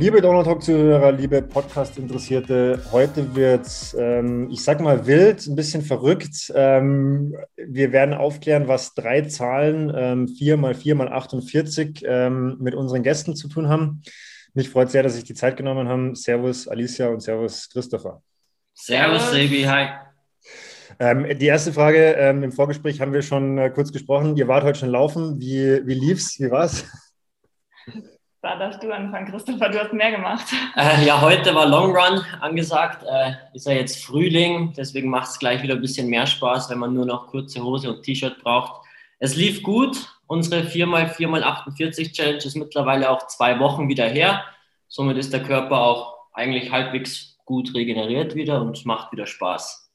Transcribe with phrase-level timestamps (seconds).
[0.00, 3.68] Liebe Donald Talk-Zuhörer, liebe Podcast-Interessierte, heute wird
[3.98, 6.50] ähm, ich sag mal wild, ein bisschen verrückt.
[6.54, 12.74] Ähm, wir werden aufklären, was drei Zahlen, ähm, 4 mal 4 mal 48, ähm, mit
[12.74, 14.00] unseren Gästen zu tun haben.
[14.54, 16.14] Mich freut sehr, dass sich die Zeit genommen haben.
[16.14, 18.22] Servus Alicia und Servus Christopher.
[18.72, 19.88] Servus Sebi, hi.
[20.98, 24.34] Ähm, die erste Frage ähm, im Vorgespräch haben wir schon äh, kurz gesprochen.
[24.38, 25.38] Ihr wart heute schon laufen.
[25.38, 26.40] Wie, wie lief's?
[26.40, 26.86] Wie war's?
[28.42, 30.46] Da darfst du anfangen, Christopher, du hast mehr gemacht.
[30.74, 33.04] Äh, ja, heute war Long Run angesagt.
[33.04, 36.78] Äh, ist ja jetzt Frühling, deswegen macht es gleich wieder ein bisschen mehr Spaß, wenn
[36.78, 38.86] man nur noch kurze Hose und T-Shirt braucht.
[39.18, 40.08] Es lief gut.
[40.26, 44.42] Unsere 4x4x48 Challenge ist mittlerweile auch zwei Wochen wieder her.
[44.88, 49.89] Somit ist der Körper auch eigentlich halbwegs gut regeneriert wieder und macht wieder Spaß.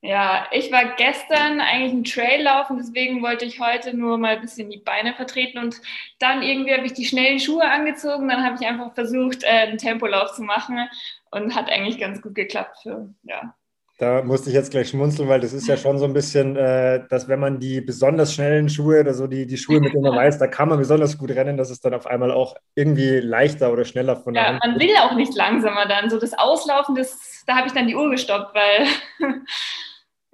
[0.00, 4.40] Ja, ich war gestern eigentlich ein Trail laufen, deswegen wollte ich heute nur mal ein
[4.40, 5.80] bisschen die Beine vertreten und
[6.20, 9.78] dann irgendwie habe ich die schnellen Schuhe angezogen, dann habe ich einfach versucht, äh, einen
[9.78, 10.88] Tempolauf zu machen
[11.32, 13.54] und hat eigentlich ganz gut geklappt für, ja.
[13.98, 17.02] Da musste ich jetzt gleich schmunzeln, weil das ist ja schon so ein bisschen, äh,
[17.10, 20.14] dass wenn man die besonders schnellen Schuhe oder so die, die Schuhe, mit denen man
[20.14, 23.72] weiß, da kann man besonders gut rennen, dass es dann auf einmal auch irgendwie leichter
[23.72, 26.10] oder schneller von der ja, Hand man will auch nicht langsamer dann.
[26.10, 28.86] So das Auslaufen, das, da habe ich dann die Uhr gestoppt, weil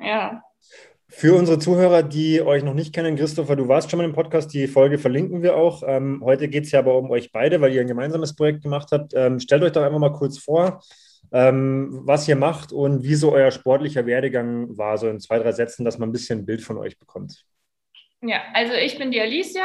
[0.04, 0.42] Ja.
[1.08, 4.52] Für unsere Zuhörer, die euch noch nicht kennen, Christopher, du warst schon mal im Podcast,
[4.52, 5.82] die Folge verlinken wir auch.
[5.86, 8.88] Ähm, heute geht es ja aber um euch beide, weil ihr ein gemeinsames Projekt gemacht
[8.90, 9.12] habt.
[9.14, 10.82] Ähm, stellt euch doch einfach mal kurz vor,
[11.32, 15.52] ähm, was ihr macht und wie so euer sportlicher Werdegang war, so in zwei, drei
[15.52, 17.44] Sätzen, dass man ein bisschen ein Bild von euch bekommt.
[18.20, 19.64] Ja, also ich bin die Alicia,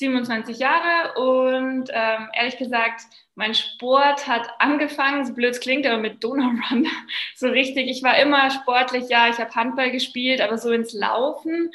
[0.00, 3.02] 27 Jahre und ähm, ehrlich gesagt,
[3.34, 6.88] mein Sport hat angefangen, so blöd klingt, aber mit Donau-Run
[7.36, 7.88] so richtig.
[7.88, 11.70] Ich war immer sportlich, ja, ich habe Handball gespielt, aber so ins Laufen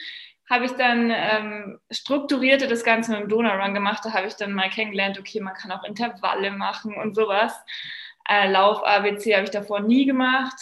[0.50, 4.02] habe ich dann ähm, strukturierte das Ganze mit dem Donau-Run gemacht.
[4.04, 7.54] Da habe ich dann mal kennengelernt, okay, man kann auch Intervalle machen und sowas.
[8.30, 10.56] Äh, Lauf-ABC habe ich davor nie gemacht.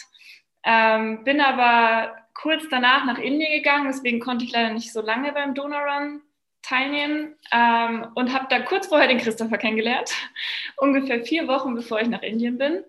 [0.64, 5.34] Ähm, bin aber kurz danach nach Indien gegangen, deswegen konnte ich leider nicht so lange
[5.34, 6.22] beim Donau-Run
[6.64, 10.12] teilnehmen ähm, und habe da kurz vorher den Christopher kennengelernt,
[10.78, 12.84] ungefähr vier Wochen bevor ich nach Indien bin.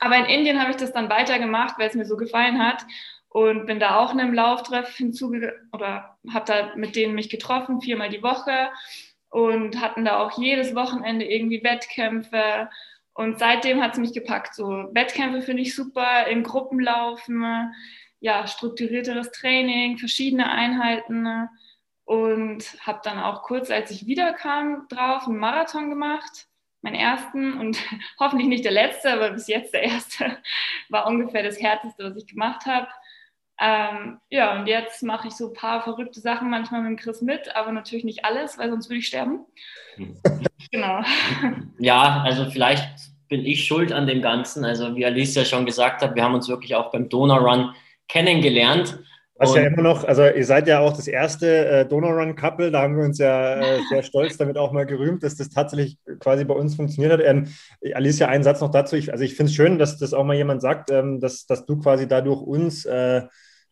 [0.00, 2.84] Aber in Indien habe ich das dann weitergemacht, weil es mir so gefallen hat
[3.28, 7.80] und bin da auch in einem Lauftreff hinzugegangen oder habe da mit denen mich getroffen,
[7.80, 8.70] viermal die Woche
[9.30, 12.68] und hatten da auch jedes Wochenende irgendwie Wettkämpfe.
[13.14, 14.54] Und seitdem hat es mich gepackt.
[14.54, 17.72] So Wettkämpfe finde ich super, in Gruppen laufen,
[18.20, 21.48] ja, strukturierteres Training, verschiedene Einheiten
[22.04, 26.48] und habe dann auch kurz, als ich wiederkam, drauf einen Marathon gemacht,
[26.82, 27.78] meinen ersten und
[28.20, 30.38] hoffentlich nicht der letzte, aber bis jetzt der erste
[30.88, 32.88] war ungefähr das härteste, was ich gemacht habe.
[33.60, 37.22] Ähm, ja, und jetzt mache ich so ein paar verrückte Sachen manchmal mit dem Chris
[37.22, 39.46] mit, aber natürlich nicht alles, weil sonst würde ich sterben.
[40.72, 41.02] genau.
[41.78, 44.64] Ja, also vielleicht bin ich schuld an dem Ganzen.
[44.64, 47.74] Also wie Alice ja schon gesagt hat, wir haben uns wirklich auch beim Donau Run
[48.08, 48.98] kennengelernt.
[49.36, 52.96] Was ja immer noch, also ihr seid ja auch das erste äh, Donau-Run-Couple, da haben
[52.96, 56.54] wir uns ja äh, sehr stolz damit auch mal gerühmt, dass das tatsächlich quasi bei
[56.54, 57.20] uns funktioniert hat.
[57.24, 57.48] Ähm,
[57.94, 58.94] Alicia, einen Satz noch dazu.
[58.94, 61.66] Ich, also ich finde es schön, dass das auch mal jemand sagt, ähm, dass, dass
[61.66, 63.22] du quasi dadurch uns äh,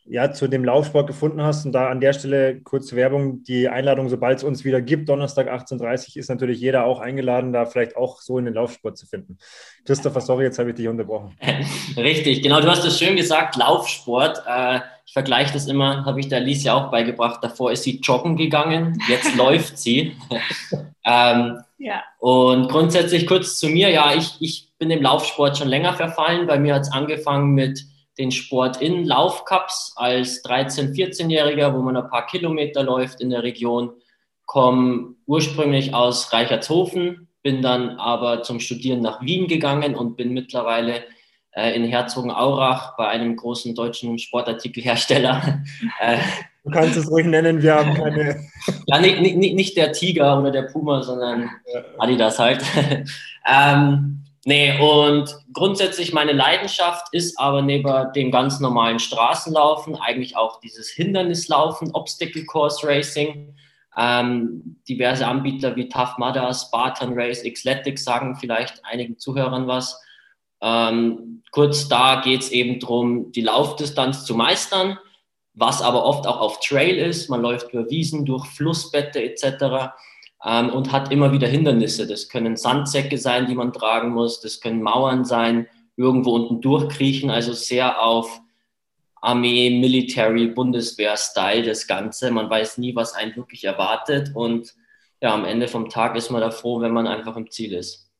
[0.07, 1.67] ja, zu dem Laufsport gefunden hast.
[1.67, 5.49] Und da an der Stelle kurze Werbung, die Einladung, sobald es uns wieder gibt, Donnerstag
[5.49, 9.07] 18.30 Uhr, ist natürlich jeder auch eingeladen, da vielleicht auch so in den Laufsport zu
[9.07, 9.39] finden.
[9.85, 11.37] Christopher, sorry, jetzt habe ich dich unterbrochen.
[11.97, 14.43] Richtig, genau, du hast es schön gesagt, Laufsport.
[14.47, 17.43] Äh, ich vergleiche das immer, habe ich der Alicia auch beigebracht.
[17.43, 20.17] Davor ist sie joggen gegangen, jetzt läuft sie.
[21.05, 22.03] ähm, ja.
[22.19, 26.47] Und grundsätzlich kurz zu mir, ja, ich, ich bin dem Laufsport schon länger verfallen.
[26.47, 27.85] Bei mir hat es angefangen mit
[28.19, 33.43] den Sport in Laufcups als 13-, 14-Jähriger, wo man ein paar Kilometer läuft in der
[33.43, 33.93] Region.
[34.47, 41.05] Komme ursprünglich aus Reichertshofen, bin dann aber zum Studieren nach Wien gegangen und bin mittlerweile
[41.53, 45.63] äh, in Herzogenaurach bei einem großen deutschen Sportartikelhersteller.
[46.01, 46.19] Äh,
[46.65, 48.37] du kannst es ruhig nennen, wir haben keine.
[48.87, 51.51] ja, nicht, nicht, nicht der Tiger oder der Puma, sondern
[51.99, 52.63] Adidas halt.
[53.47, 60.61] ähm, Nee, und grundsätzlich meine Leidenschaft ist aber neben dem ganz normalen Straßenlaufen eigentlich auch
[60.61, 63.55] dieses Hindernislaufen, Obstacle Course Racing.
[63.99, 70.01] Ähm, diverse Anbieter wie Tough Mudder, Spartan Race, Xletics sagen vielleicht einigen Zuhörern was.
[70.63, 74.99] Ähm, kurz da geht es eben darum, die Laufdistanz zu meistern,
[75.53, 77.29] was aber oft auch auf Trail ist.
[77.29, 79.93] Man läuft über Wiesen, durch Flussbette etc
[80.45, 82.07] ähm, und hat immer wieder Hindernisse.
[82.07, 85.67] Das können Sandsäcke sein, die man tragen muss, das können Mauern sein,
[85.97, 88.41] irgendwo unten durchkriechen, also sehr auf
[89.21, 92.31] Armee, Military, Bundeswehr-Style das Ganze.
[92.31, 94.75] Man weiß nie, was einen wirklich erwartet und
[95.21, 98.11] ja, am Ende vom Tag ist man da froh, wenn man einfach im Ziel ist.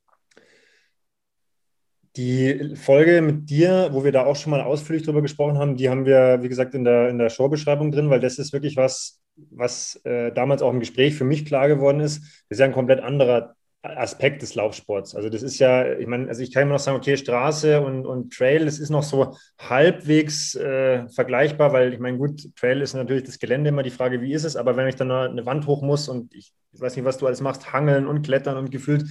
[2.17, 5.89] Die Folge mit dir, wo wir da auch schon mal ausführlich drüber gesprochen haben, die
[5.89, 9.20] haben wir, wie gesagt, in der, in der Showbeschreibung drin, weil das ist wirklich was,
[9.51, 12.23] was äh, damals auch im Gespräch für mich klar geworden ist.
[12.49, 15.15] Ist ja ein komplett anderer Aspekt des Laufsports.
[15.15, 18.05] Also das ist ja, ich meine, also ich kann immer noch sagen, okay, Straße und,
[18.07, 22.93] und Trail, das ist noch so halbwegs äh, vergleichbar, weil ich meine, gut, Trail ist
[22.93, 25.67] natürlich das Gelände immer die Frage, wie ist es, aber wenn ich dann eine Wand
[25.67, 29.05] hoch muss und ich, weiß nicht, was du alles machst, hangeln und klettern und gefühlt,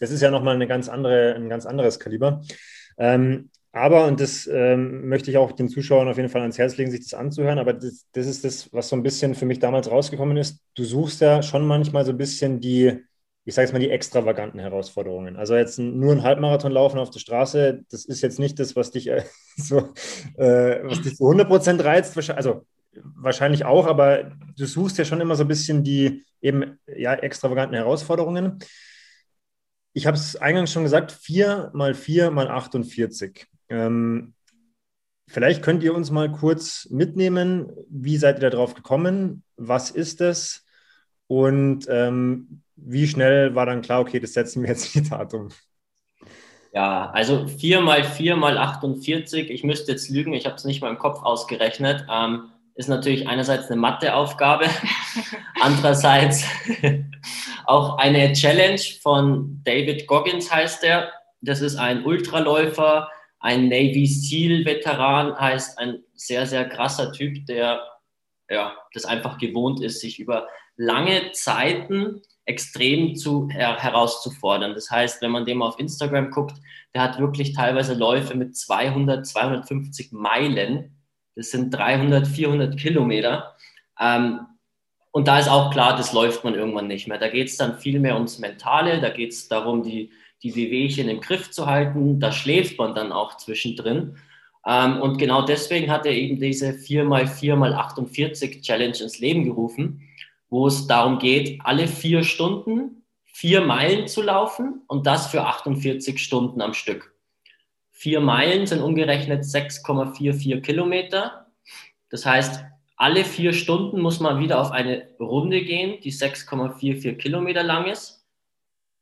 [0.00, 2.42] das ist ja nochmal ein ganz anderes Kaliber.
[2.98, 6.78] Ähm, aber, und das ähm, möchte ich auch den Zuschauern auf jeden Fall ans Herz
[6.78, 9.58] legen, sich das anzuhören, aber das, das ist das, was so ein bisschen für mich
[9.58, 10.60] damals rausgekommen ist.
[10.74, 13.04] Du suchst ja schon manchmal so ein bisschen die,
[13.44, 15.36] ich sage jetzt mal, die extravaganten Herausforderungen.
[15.36, 18.92] Also jetzt nur ein Halbmarathon laufen auf der Straße, das ist jetzt nicht das, was
[18.92, 19.24] dich äh,
[19.58, 19.92] so,
[20.38, 22.16] äh, was dich zu 100 Prozent reizt.
[22.30, 22.64] Also
[22.94, 27.76] wahrscheinlich auch, aber du suchst ja schon immer so ein bisschen die eben ja extravaganten
[27.76, 28.58] Herausforderungen.
[29.92, 33.46] Ich habe es eingangs schon gesagt, 4 mal 4 mal 48.
[33.68, 34.34] Ähm,
[35.28, 39.42] vielleicht könnt ihr uns mal kurz mitnehmen, wie seid ihr darauf gekommen?
[39.56, 40.64] Was ist das?
[41.26, 45.34] Und ähm, wie schnell war dann klar, okay, das setzen wir jetzt in die Tat
[45.34, 45.48] um?
[46.72, 50.82] Ja, also 4 mal 4 mal 48, ich müsste jetzt lügen, ich habe es nicht
[50.82, 54.66] mal im Kopf ausgerechnet, ähm, ist natürlich einerseits eine Matheaufgabe,
[55.62, 56.44] andererseits
[57.64, 61.10] auch eine Challenge von David Goggins heißt er.
[61.40, 63.08] Das ist ein Ultraläufer,
[63.38, 67.82] ein Navy SEAL-Veteran, heißt ein sehr, sehr krasser Typ, der
[68.48, 74.74] ja, das einfach gewohnt ist, sich über lange Zeiten extrem zu, her, herauszufordern.
[74.74, 76.56] Das heißt, wenn man dem auf Instagram guckt,
[76.94, 80.96] der hat wirklich teilweise Läufe mit 200, 250 Meilen.
[81.34, 83.56] Das sind 300, 400 Kilometer.
[84.00, 84.40] Ähm,
[85.10, 87.18] und da ist auch klar, das läuft man irgendwann nicht mehr.
[87.18, 90.12] Da geht es dann viel mehr ums Mentale, da geht es darum, die,
[90.42, 92.20] die Wehwehchen im Griff zu halten.
[92.20, 94.16] Da schläft man dann auch zwischendrin.
[94.66, 100.02] Ähm, und genau deswegen hat er eben diese 4x4x48 Challenge ins Leben gerufen
[100.48, 106.18] wo es darum geht, alle vier Stunden vier Meilen zu laufen und das für 48
[106.22, 107.14] Stunden am Stück.
[107.90, 111.46] Vier Meilen sind umgerechnet 6,44 Kilometer.
[112.08, 112.64] Das heißt,
[112.96, 118.26] alle vier Stunden muss man wieder auf eine Runde gehen, die 6,44 Kilometer lang ist.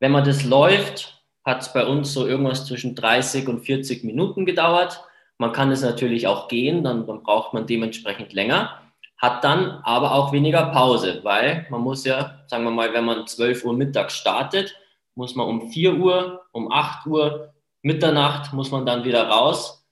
[0.00, 1.13] Wenn man das läuft,
[1.44, 5.04] hat es bei uns so irgendwas zwischen 30 und 40 Minuten gedauert.
[5.38, 8.80] Man kann es natürlich auch gehen, dann, dann braucht man dementsprechend länger
[9.24, 13.26] hat dann aber auch weniger Pause, weil man muss ja, sagen wir mal, wenn man
[13.26, 14.76] 12 Uhr mittags startet,
[15.14, 19.86] muss man um 4 Uhr, um 8 Uhr, Mitternacht muss man dann wieder raus,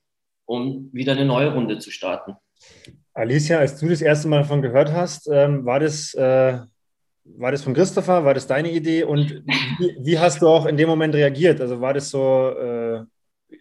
[0.45, 2.37] um wieder eine neue Runde zu starten.
[3.15, 6.59] Alicia, als du das erste Mal davon gehört hast, ähm, war, das, äh,
[7.25, 9.45] war das von Christopher, war das deine Idee und
[9.79, 11.61] wie, wie, hast du auch in dem Moment reagiert?
[11.61, 13.05] Also war das so, äh,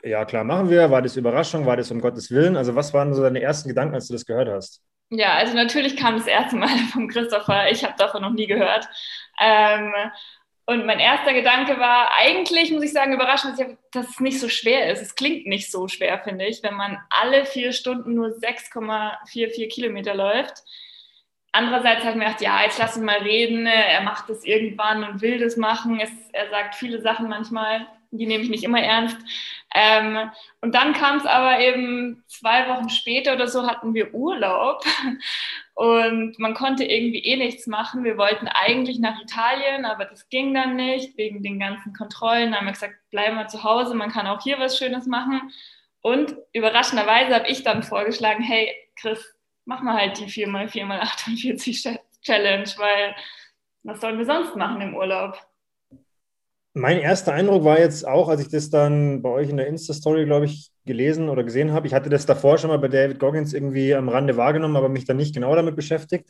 [0.03, 2.57] ja klar, machen wir, war das Überraschung, war das um Gottes Willen?
[2.57, 4.81] Also was waren so deine ersten Gedanken, als du das gehört hast?
[5.09, 7.69] Ja, also natürlich kam das erste Mal vom Christopher.
[7.69, 8.87] Ich habe davon noch nie gehört.
[9.39, 9.93] Ähm,
[10.65, 13.59] und mein erster Gedanke war, eigentlich muss ich sagen, überraschend,
[13.91, 15.01] dass es nicht so schwer ist.
[15.01, 20.15] Es klingt nicht so schwer, finde ich, wenn man alle vier Stunden nur 6,44 Kilometer
[20.15, 20.63] läuft.
[21.53, 23.65] Andererseits habe ich mir gedacht, ja, jetzt lass ihn mal reden.
[23.65, 25.99] Er macht das irgendwann und will das machen.
[25.99, 29.17] Es, er sagt viele Sachen manchmal, die nehme ich nicht immer ernst.
[29.73, 30.29] Ähm,
[30.61, 34.83] und dann kam es aber eben zwei Wochen später oder so hatten wir Urlaub
[35.75, 38.03] und man konnte irgendwie eh nichts machen.
[38.03, 42.51] Wir wollten eigentlich nach Italien, aber das ging dann nicht wegen den ganzen Kontrollen.
[42.51, 45.53] Da haben wir gesagt, bleiben wir zu Hause, man kann auch hier was Schönes machen.
[46.01, 53.15] Und überraschenderweise habe ich dann vorgeschlagen, hey Chris, mach mal halt die 4x4x48 Challenge, weil
[53.83, 55.37] was sollen wir sonst machen im Urlaub?
[56.73, 60.25] Mein erster Eindruck war jetzt auch, als ich das dann bei euch in der Insta-Story,
[60.25, 61.85] glaube ich, gelesen oder gesehen habe.
[61.87, 65.05] Ich hatte das davor schon mal bei David Goggins irgendwie am Rande wahrgenommen, aber mich
[65.05, 66.29] dann nicht genau damit beschäftigt.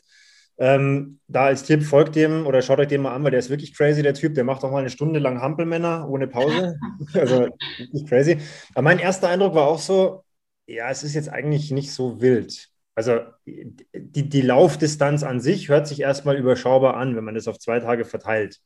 [0.58, 3.50] Ähm, da als Tipp folgt dem oder schaut euch den mal an, weil der ist
[3.50, 4.34] wirklich crazy, der Typ.
[4.34, 6.76] Der macht auch mal eine Stunde lang Hampelmänner ohne Pause.
[7.14, 7.48] also
[7.78, 8.38] wirklich crazy.
[8.74, 10.24] Aber mein erster Eindruck war auch so,
[10.66, 12.71] ja, es ist jetzt eigentlich nicht so wild.
[12.94, 17.58] Also die, die Laufdistanz an sich hört sich erstmal überschaubar an, wenn man das auf
[17.58, 18.60] zwei Tage verteilt.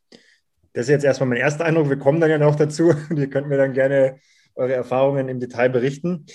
[0.72, 1.88] Das ist jetzt erstmal mein erster Eindruck.
[1.88, 4.18] Wir kommen dann ja noch dazu ihr könnt mir dann gerne
[4.54, 6.26] eure Erfahrungen im Detail berichten.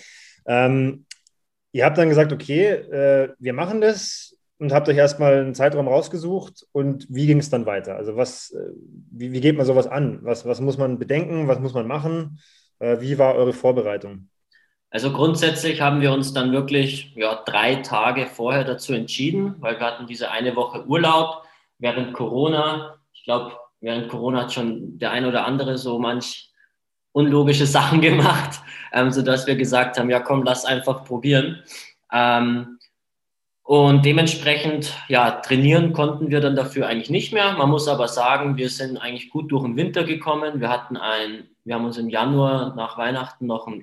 [0.45, 1.05] Ähm,
[1.71, 5.87] ihr habt dann gesagt, okay, äh, wir machen das und habt euch erstmal einen Zeitraum
[5.87, 7.95] rausgesucht und wie ging es dann weiter?
[7.95, 8.71] Also was, äh,
[9.11, 10.19] wie, wie, geht man sowas an?
[10.21, 11.47] Was, was muss man bedenken?
[11.47, 12.39] Was muss man machen?
[12.79, 14.29] Äh, wie war eure Vorbereitung?
[14.93, 19.87] Also grundsätzlich haben wir uns dann wirklich ja, drei Tage vorher dazu entschieden, weil wir
[19.87, 21.43] hatten diese eine Woche Urlaub
[21.79, 22.97] während Corona.
[23.13, 26.51] Ich glaube, während Corona hat schon der ein oder andere so manch
[27.13, 28.59] unlogische Sachen gemacht,
[28.91, 31.63] ähm, sodass wir gesagt haben, ja komm, lass einfach probieren.
[32.11, 32.77] Ähm,
[33.63, 37.53] und dementsprechend, ja, trainieren konnten wir dann dafür eigentlich nicht mehr.
[37.53, 40.59] Man muss aber sagen, wir sind eigentlich gut durch den Winter gekommen.
[40.59, 43.81] Wir hatten ein, wir haben uns im Januar nach Weihnachten noch ein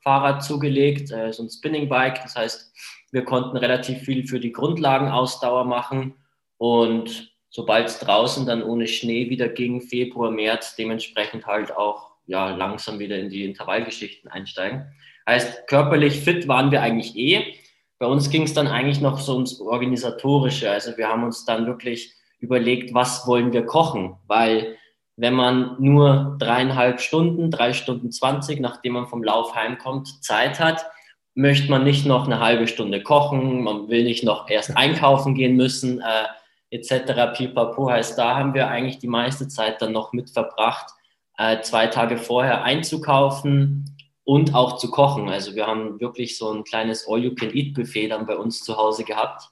[0.00, 2.22] Indoor-Fahrrad zugelegt, äh, so ein Spinning-Bike.
[2.22, 2.72] Das heißt,
[3.12, 6.14] wir konnten relativ viel für die Grundlagenausdauer machen.
[6.58, 12.54] Und sobald es draußen dann ohne Schnee wieder ging, Februar, März, dementsprechend halt auch ja,
[12.54, 14.92] langsam wieder in die Intervallgeschichten einsteigen.
[15.26, 17.54] Heißt, körperlich fit waren wir eigentlich eh.
[17.98, 20.70] Bei uns ging es dann eigentlich noch so ums Organisatorische.
[20.70, 24.76] Also wir haben uns dann wirklich überlegt, was wollen wir kochen, weil
[25.20, 30.86] wenn man nur dreieinhalb Stunden, drei Stunden zwanzig, nachdem man vom Lauf heimkommt, Zeit hat,
[31.34, 35.56] möchte man nicht noch eine halbe Stunde kochen, man will nicht noch erst einkaufen gehen
[35.56, 37.36] müssen, äh, etc.
[37.36, 40.92] Pipapo heißt, da haben wir eigentlich die meiste Zeit dann noch mit verbracht,
[41.36, 43.84] äh, zwei Tage vorher einzukaufen,
[44.30, 45.28] und auch zu kochen.
[45.28, 49.50] Also wir haben wirklich so ein kleines All-You-Can-Eat-Buffet dann bei uns zu Hause gehabt.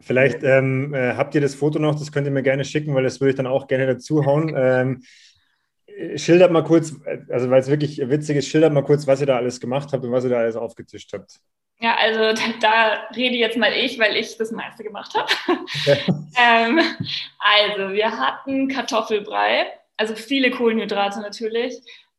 [0.00, 3.04] Vielleicht ähm, äh, habt ihr das Foto noch, das könnt ihr mir gerne schicken, weil
[3.04, 4.54] das würde ich dann auch gerne dazu hauen.
[4.60, 5.02] Ähm,
[6.16, 6.94] schildert mal kurz,
[7.28, 10.04] also weil es wirklich witzig ist, schildert mal kurz, was ihr da alles gemacht habt
[10.04, 11.40] und was ihr da alles aufgetischt habt.
[11.80, 15.30] Ja, also da, da rede jetzt mal ich, weil ich das meiste gemacht habe.
[16.38, 16.80] ähm,
[17.38, 19.66] also wir hatten Kartoffelbrei,
[19.96, 21.74] also viele Kohlenhydrate natürlich.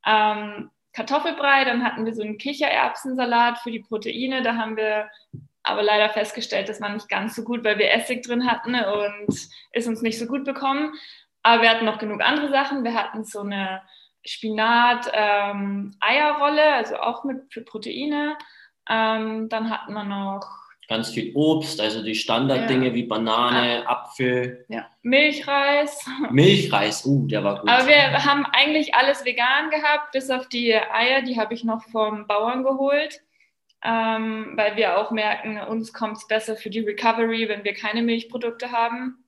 [0.06, 4.42] Ähm, Kartoffelbrei, dann hatten wir so einen Kichererbsensalat für die Proteine.
[4.42, 5.10] Da haben wir
[5.72, 9.28] aber leider festgestellt, das war nicht ganz so gut, weil wir Essig drin hatten und
[9.72, 10.94] ist uns nicht so gut bekommen.
[11.44, 12.84] Aber wir hatten noch genug andere Sachen.
[12.84, 13.82] Wir hatten so eine
[14.26, 18.38] Spinat-Eierrolle, ähm, also auch mit für Proteine.
[18.90, 20.62] Ähm, dann hatten wir noch
[20.92, 22.94] ganz viel Obst, also die Standarddinge ja.
[22.94, 24.66] wie Banane, Apfel.
[24.68, 24.90] Ja.
[25.04, 26.06] Milchreis.
[26.32, 27.70] Milchreis, uh, der war gut.
[27.70, 31.82] Aber wir haben eigentlich alles vegan gehabt, bis auf die Eier, die habe ich noch
[31.86, 33.22] vom Bauern geholt.
[33.84, 38.04] Ähm, weil wir auch merken, uns kommt es besser für die Recovery, wenn wir keine
[38.04, 39.24] Milchprodukte haben.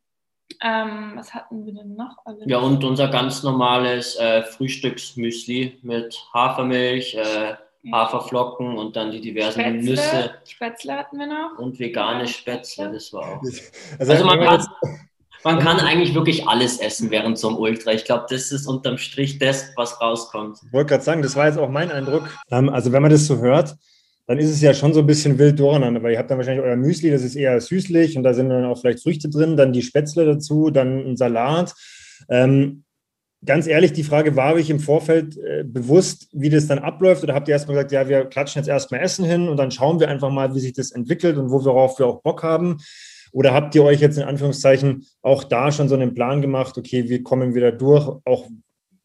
[0.61, 2.17] Ähm, was hatten wir denn noch?
[2.25, 2.43] Alles?
[2.45, 7.55] Ja, und unser ganz normales äh, Frühstücksmüsli mit Hafermilch, äh,
[7.91, 9.89] Haferflocken und dann die diversen Spätzle.
[9.89, 10.31] Nüsse.
[10.45, 11.57] Spätzle hatten wir noch.
[11.57, 13.41] Und vegane Spätzle, das war auch.
[13.99, 14.65] Also, also man, kann,
[15.43, 17.91] man kann eigentlich wirklich alles essen während so einem Ultra.
[17.91, 20.59] Ich glaube, das ist unterm Strich das, was rauskommt.
[20.65, 22.29] Ich wollte gerade sagen, das war jetzt auch mein Eindruck.
[22.51, 23.75] Ähm, also wenn man das so hört,
[24.25, 26.63] dann ist es ja schon so ein bisschen wild durcheinander, weil ihr habt dann wahrscheinlich
[26.63, 29.73] euer Müsli, das ist eher süßlich und da sind dann auch vielleicht Früchte drin, dann
[29.73, 31.73] die Spätzle dazu, dann ein Salat.
[32.29, 32.83] Ähm,
[33.45, 37.23] ganz ehrlich, die Frage war euch im Vorfeld äh, bewusst, wie das dann abläuft?
[37.23, 39.99] Oder habt ihr erstmal gesagt, ja, wir klatschen jetzt erstmal Essen hin und dann schauen
[39.99, 42.77] wir einfach mal, wie sich das entwickelt und worauf wir auch Bock haben?
[43.33, 47.09] Oder habt ihr euch jetzt in Anführungszeichen auch da schon so einen Plan gemacht, okay,
[47.09, 48.47] wir kommen wieder durch, auch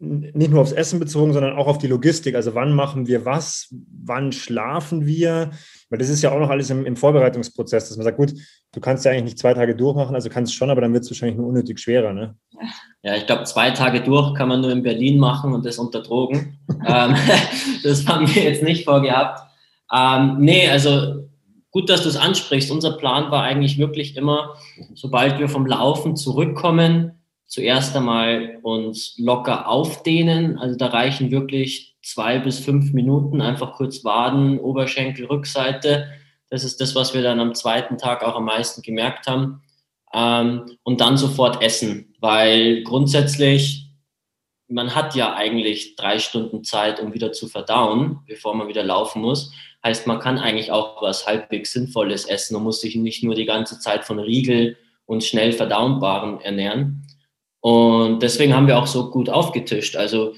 [0.01, 2.37] nicht nur aufs Essen bezogen, sondern auch auf die Logistik.
[2.37, 3.75] Also wann machen wir was,
[4.05, 5.51] wann schlafen wir?
[5.91, 8.33] Weil das ist ja auch noch alles im, im Vorbereitungsprozess, dass man sagt, gut,
[8.73, 11.11] du kannst ja eigentlich nicht zwei Tage durchmachen, also kannst schon, aber dann wird es
[11.11, 12.13] wahrscheinlich nur unnötig schwerer.
[12.13, 12.37] Ne?
[13.03, 16.03] Ja, ich glaube, zwei Tage durch kann man nur in Berlin machen und das unter
[16.03, 16.59] Drogen.
[16.87, 17.17] ähm,
[17.83, 19.41] das haben wir jetzt nicht vorgehabt.
[19.93, 21.25] Ähm, nee, also
[21.73, 22.71] gut, dass du es ansprichst.
[22.71, 24.55] Unser Plan war eigentlich wirklich immer,
[24.95, 27.18] sobald wir vom Laufen zurückkommen,
[27.49, 30.59] zuerst einmal uns locker aufdehnen.
[30.59, 36.09] Also da reichen wirklich zwei bis fünf Minuten, einfach kurz Waden, Oberschenkel, Rückseite.
[36.51, 39.63] Das ist das, was wir dann am zweiten Tag auch am meisten gemerkt haben.
[40.13, 43.91] Ähm, und dann sofort essen, weil grundsätzlich,
[44.69, 49.23] man hat ja eigentlich drei Stunden Zeit, um wieder zu verdauen, bevor man wieder laufen
[49.23, 49.53] muss.
[49.85, 53.47] Heißt, man kann eigentlich auch was halbwegs Sinnvolles essen und muss sich nicht nur die
[53.47, 54.77] ganze Zeit von Riegel
[55.07, 57.08] und schnell verdauenbaren ernähren.
[57.61, 59.97] Und deswegen haben wir auch so gut aufgetischt.
[59.97, 60.35] Also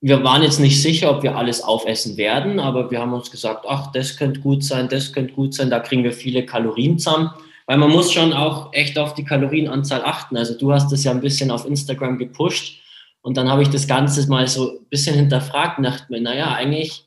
[0.00, 3.64] wir waren jetzt nicht sicher, ob wir alles aufessen werden, aber wir haben uns gesagt,
[3.68, 7.30] ach, das könnte gut sein, das könnte gut sein, da kriegen wir viele Kalorien zusammen.
[7.66, 10.36] Weil man muss schon auch echt auf die Kalorienanzahl achten.
[10.36, 12.80] Also du hast das ja ein bisschen auf Instagram gepusht
[13.20, 16.52] und dann habe ich das Ganze mal so ein bisschen hinterfragt und dachte mir, naja,
[16.52, 17.04] eigentlich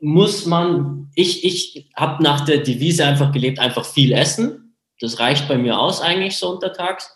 [0.00, 4.76] muss man, ich, ich habe nach der Devise einfach gelebt, einfach viel essen.
[5.00, 7.15] Das reicht bei mir aus eigentlich so untertags.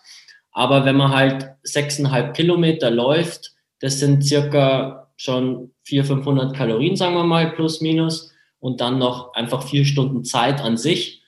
[0.52, 7.14] Aber wenn man halt sechseinhalb Kilometer läuft, das sind circa schon 400, 500 Kalorien, sagen
[7.14, 8.32] wir mal, plus minus.
[8.58, 11.20] Und dann noch einfach vier Stunden Zeit an sich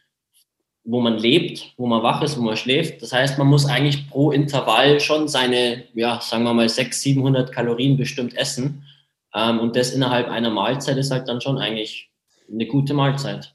[0.85, 3.03] wo man lebt, wo man wach ist, wo man schläft.
[3.03, 7.53] Das heißt, man muss eigentlich pro Intervall schon seine, ja, sagen wir mal, 600, 700
[7.53, 8.85] Kalorien bestimmt essen.
[9.35, 12.11] Ähm, und das innerhalb einer Mahlzeit ist halt dann schon eigentlich
[12.51, 13.55] eine gute Mahlzeit.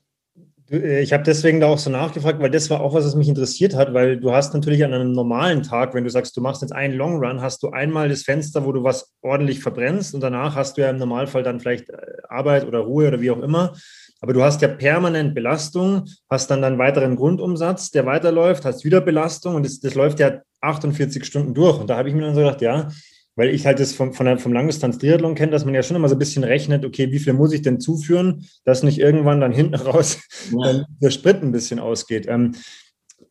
[0.71, 3.29] Äh, ich habe deswegen da auch so nachgefragt, weil das war auch was, was mich
[3.29, 6.61] interessiert hat, weil du hast natürlich an einem normalen Tag, wenn du sagst, du machst
[6.61, 10.21] jetzt einen Long Run, hast du einmal das Fenster, wo du was ordentlich verbrennst und
[10.21, 11.97] danach hast du ja im Normalfall dann vielleicht äh,
[12.29, 13.73] Arbeit oder Ruhe oder wie auch immer.
[14.19, 18.99] Aber du hast ja permanent Belastung, hast dann einen weiteren Grundumsatz, der weiterläuft, hast wieder
[18.99, 21.79] Belastung und das, das läuft ja 48 Stunden durch.
[21.79, 22.87] Und da habe ich mir dann so gedacht, ja,
[23.37, 26.09] weil ich halt das vom, von der, vom Langdistanz-Triathlon kenne, dass man ja schon immer
[26.09, 29.53] so ein bisschen rechnet, okay, wie viel muss ich denn zuführen, dass nicht irgendwann dann
[29.53, 30.19] hinten raus
[30.51, 30.85] ja.
[30.99, 32.25] der Sprit ein bisschen ausgeht.
[32.27, 32.55] Ähm,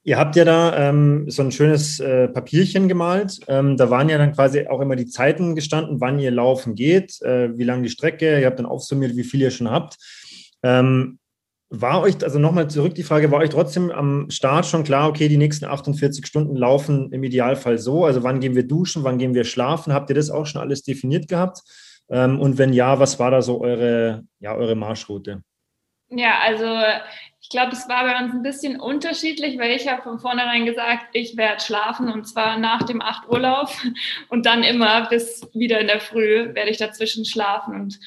[0.04, 3.40] ihr habt ja da ähm, so ein schönes äh, Papierchen gemalt.
[3.48, 7.20] Ähm, da waren ja dann quasi auch immer die Zeiten gestanden, wann ihr laufen geht,
[7.22, 8.40] äh, wie lang die Strecke.
[8.40, 9.96] Ihr habt dann aufsummiert, wie viel ihr schon habt.
[10.62, 11.18] Ähm,
[11.68, 15.28] war euch, also nochmal zurück die Frage, war euch trotzdem am Start schon klar, okay,
[15.28, 18.04] die nächsten 48 Stunden laufen im Idealfall so?
[18.04, 19.92] Also wann gehen wir duschen, wann gehen wir schlafen?
[19.92, 21.62] Habt ihr das auch schon alles definiert gehabt?
[22.08, 25.42] Ähm, und wenn ja, was war da so eure, ja, eure Marschroute?
[26.08, 26.66] Ja, also
[27.40, 31.06] ich glaube, es war bei uns ein bisschen unterschiedlich, weil ich habe von vornherein gesagt,
[31.12, 33.70] ich werde schlafen und zwar nach dem 8 Urlaub
[34.28, 37.98] und dann immer bis wieder in der Früh werde ich dazwischen schlafen und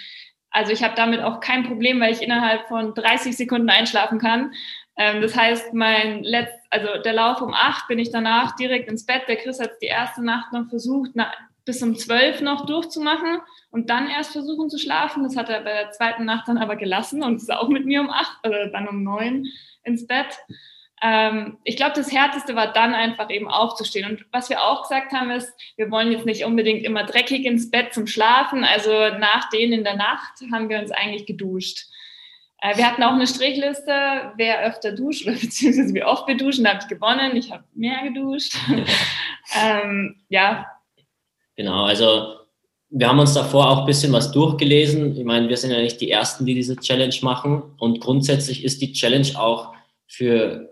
[0.52, 4.54] also ich habe damit auch kein Problem, weil ich innerhalb von 30 Sekunden einschlafen kann.
[4.98, 9.06] Ähm, das heißt, mein letzt, also der Lauf um acht bin ich danach direkt ins
[9.06, 9.24] Bett.
[9.28, 11.32] Der Chris hat die erste Nacht noch versucht, na,
[11.66, 13.40] bis um zwölf noch durchzumachen
[13.70, 15.24] und dann erst versuchen zu schlafen.
[15.24, 18.02] Das hat er bei der zweiten Nacht dann aber gelassen und ist auch mit mir
[18.02, 19.46] um acht, oder also dann um neun
[19.84, 20.40] ins Bett.
[21.02, 24.10] Ähm, ich glaube, das Härteste war dann einfach eben aufzustehen.
[24.10, 27.72] Und was wir auch gesagt haben, ist, wir wollen jetzt nicht unbedingt immer dreckig ins
[27.72, 28.64] Bett zum Schlafen.
[28.64, 31.88] Also nach denen in der Nacht haben wir uns eigentlich geduscht.
[32.62, 36.66] Äh, wir hatten auch eine Strichliste, wer öfter duscht oder beziehungsweise wie oft wir duschen.
[36.66, 37.36] Da habe ich gewonnen.
[37.36, 38.56] Ich habe mehr geduscht.
[39.62, 40.66] ähm, ja.
[41.56, 42.36] Genau, also
[42.90, 45.16] wir haben uns davor auch ein bisschen was durchgelesen.
[45.16, 47.62] Ich meine, wir sind ja nicht die Ersten, die diese Challenge machen.
[47.78, 49.74] Und grundsätzlich ist die Challenge auch
[50.08, 50.69] für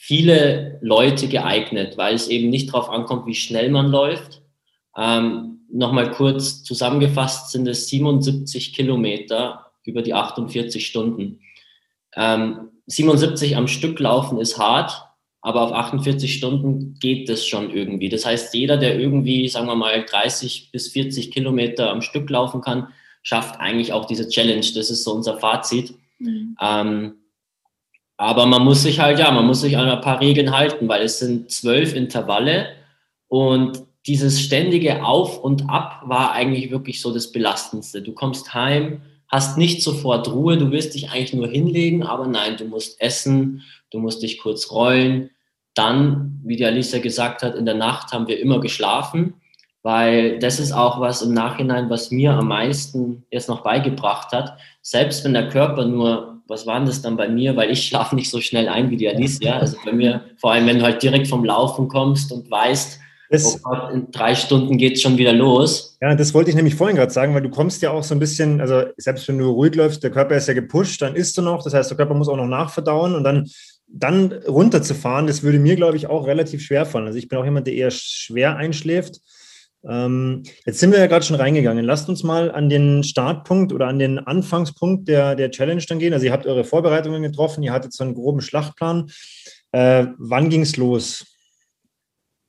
[0.00, 4.42] viele Leute geeignet, weil es eben nicht darauf ankommt, wie schnell man läuft.
[4.96, 11.40] Ähm, Nochmal kurz zusammengefasst sind es 77 Kilometer über die 48 Stunden.
[12.16, 15.04] Ähm, 77 am Stück laufen ist hart,
[15.42, 18.08] aber auf 48 Stunden geht das schon irgendwie.
[18.08, 22.62] Das heißt, jeder, der irgendwie, sagen wir mal, 30 bis 40 Kilometer am Stück laufen
[22.62, 22.88] kann,
[23.22, 24.66] schafft eigentlich auch diese Challenge.
[24.74, 25.92] Das ist so unser Fazit.
[26.18, 26.56] Mhm.
[26.62, 27.14] Ähm,
[28.18, 31.02] aber man muss sich halt, ja, man muss sich an ein paar Regeln halten, weil
[31.02, 32.66] es sind zwölf Intervalle
[33.28, 38.02] und dieses ständige Auf und Ab war eigentlich wirklich so das Belastendste.
[38.02, 42.56] Du kommst heim, hast nicht sofort Ruhe, du willst dich eigentlich nur hinlegen, aber nein,
[42.56, 45.30] du musst essen, du musst dich kurz rollen.
[45.74, 49.34] Dann, wie die Alicia gesagt hat, in der Nacht haben wir immer geschlafen,
[49.82, 54.58] weil das ist auch was im Nachhinein, was mir am meisten jetzt noch beigebracht hat.
[54.82, 57.54] Selbst wenn der Körper nur was war denn das dann bei mir?
[57.56, 59.58] Weil ich schlafe nicht so schnell ein wie die Alicia.
[59.58, 62.98] Also bei mir, vor allem wenn du halt direkt vom Laufen kommst und weißt,
[63.30, 65.98] das, oh Gott, in drei Stunden geht es schon wieder los.
[66.00, 68.18] Ja, das wollte ich nämlich vorhin gerade sagen, weil du kommst ja auch so ein
[68.18, 71.42] bisschen, also selbst wenn du ruhig läufst, der Körper ist ja gepusht, dann isst du
[71.42, 73.46] noch, das heißt, der Körper muss auch noch nachverdauen und dann,
[73.86, 77.06] dann runterzufahren, das würde mir, glaube ich, auch relativ schwer fallen.
[77.06, 79.20] Also ich bin auch jemand, der eher schwer einschläft.
[79.86, 81.84] Ähm, jetzt sind wir ja gerade schon reingegangen.
[81.84, 86.12] Lasst uns mal an den Startpunkt oder an den Anfangspunkt der, der Challenge dann gehen.
[86.12, 89.10] Also ihr habt eure Vorbereitungen getroffen, ihr hattet so einen groben Schlachtplan.
[89.72, 91.26] Äh, wann ging es los?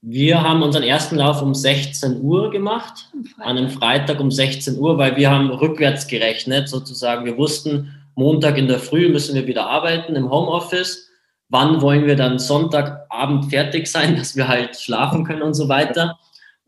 [0.02, 4.98] Wir haben unseren ersten Lauf um 16 Uhr gemacht, an einem Freitag um 16 Uhr,
[4.98, 7.26] weil wir haben rückwärts gerechnet, sozusagen.
[7.26, 11.10] Wir wussten, Montag in der Früh müssen wir wieder arbeiten im Homeoffice.
[11.50, 16.18] Wann wollen wir dann Sonntagabend fertig sein, dass wir halt schlafen können und so weiter.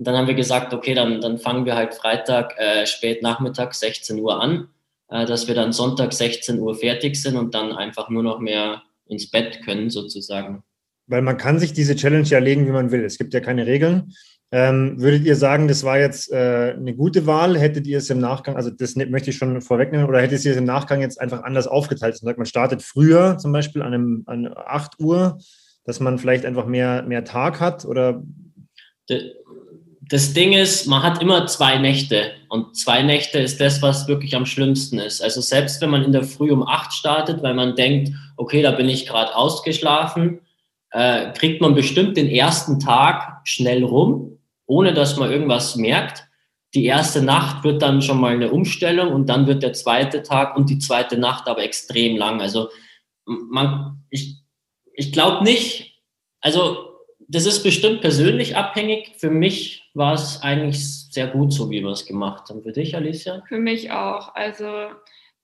[0.01, 3.75] Und dann haben wir gesagt, okay, dann, dann fangen wir halt Freitag äh, spät Nachmittag
[3.75, 4.67] 16 Uhr an,
[5.09, 8.81] äh, dass wir dann Sonntag 16 Uhr fertig sind und dann einfach nur noch mehr
[9.05, 10.63] ins Bett können sozusagen.
[11.05, 13.05] Weil man kann sich diese Challenge ja legen, wie man will.
[13.05, 14.11] Es gibt ja keine Regeln.
[14.51, 17.55] Ähm, würdet ihr sagen, das war jetzt äh, eine gute Wahl?
[17.55, 20.51] Hättet ihr es im Nachgang, also das ne, möchte ich schon vorwegnehmen, oder hättet ihr
[20.53, 22.15] es im Nachgang jetzt einfach anders aufgeteilt?
[22.23, 25.37] Man sagt, man startet früher, zum Beispiel an, einem, an 8 Uhr,
[25.83, 27.85] dass man vielleicht einfach mehr, mehr Tag hat?
[27.85, 28.23] Oder?
[30.11, 34.35] Das Ding ist, man hat immer zwei Nächte und zwei Nächte ist das, was wirklich
[34.35, 35.23] am schlimmsten ist.
[35.23, 38.71] Also selbst wenn man in der Früh um acht startet, weil man denkt, okay, da
[38.71, 40.41] bin ich gerade ausgeschlafen,
[40.89, 46.27] äh, kriegt man bestimmt den ersten Tag schnell rum, ohne dass man irgendwas merkt.
[46.73, 50.57] Die erste Nacht wird dann schon mal eine Umstellung und dann wird der zweite Tag
[50.57, 52.41] und die zweite Nacht aber extrem lang.
[52.41, 52.67] Also
[53.25, 54.41] man, ich,
[54.93, 56.01] ich glaube nicht,
[56.41, 56.90] also
[57.31, 59.13] das ist bestimmt persönlich abhängig.
[59.17, 62.61] Für mich war es eigentlich sehr gut, so wie wir es gemacht haben.
[62.61, 63.43] Für dich, Alicia?
[63.47, 64.35] Für mich auch.
[64.35, 64.89] Also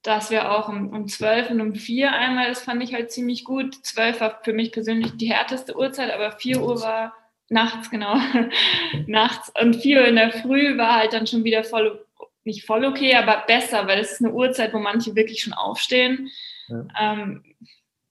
[0.08, 3.44] dass wir auch um, um 12 und um 4 einmal, das fand ich halt ziemlich
[3.44, 3.76] gut.
[3.76, 7.14] 12 war für mich persönlich die härteste Uhrzeit, aber 4 Uhr war
[7.50, 8.16] nachts, genau,
[9.08, 9.52] nachts.
[9.60, 12.06] Und 4 Uhr in der Früh war halt dann schon wieder voll,
[12.46, 16.30] nicht voll okay, aber besser, weil es ist eine Uhrzeit, wo manche wirklich schon aufstehen.
[16.70, 16.86] Ja.
[17.00, 17.44] Ähm,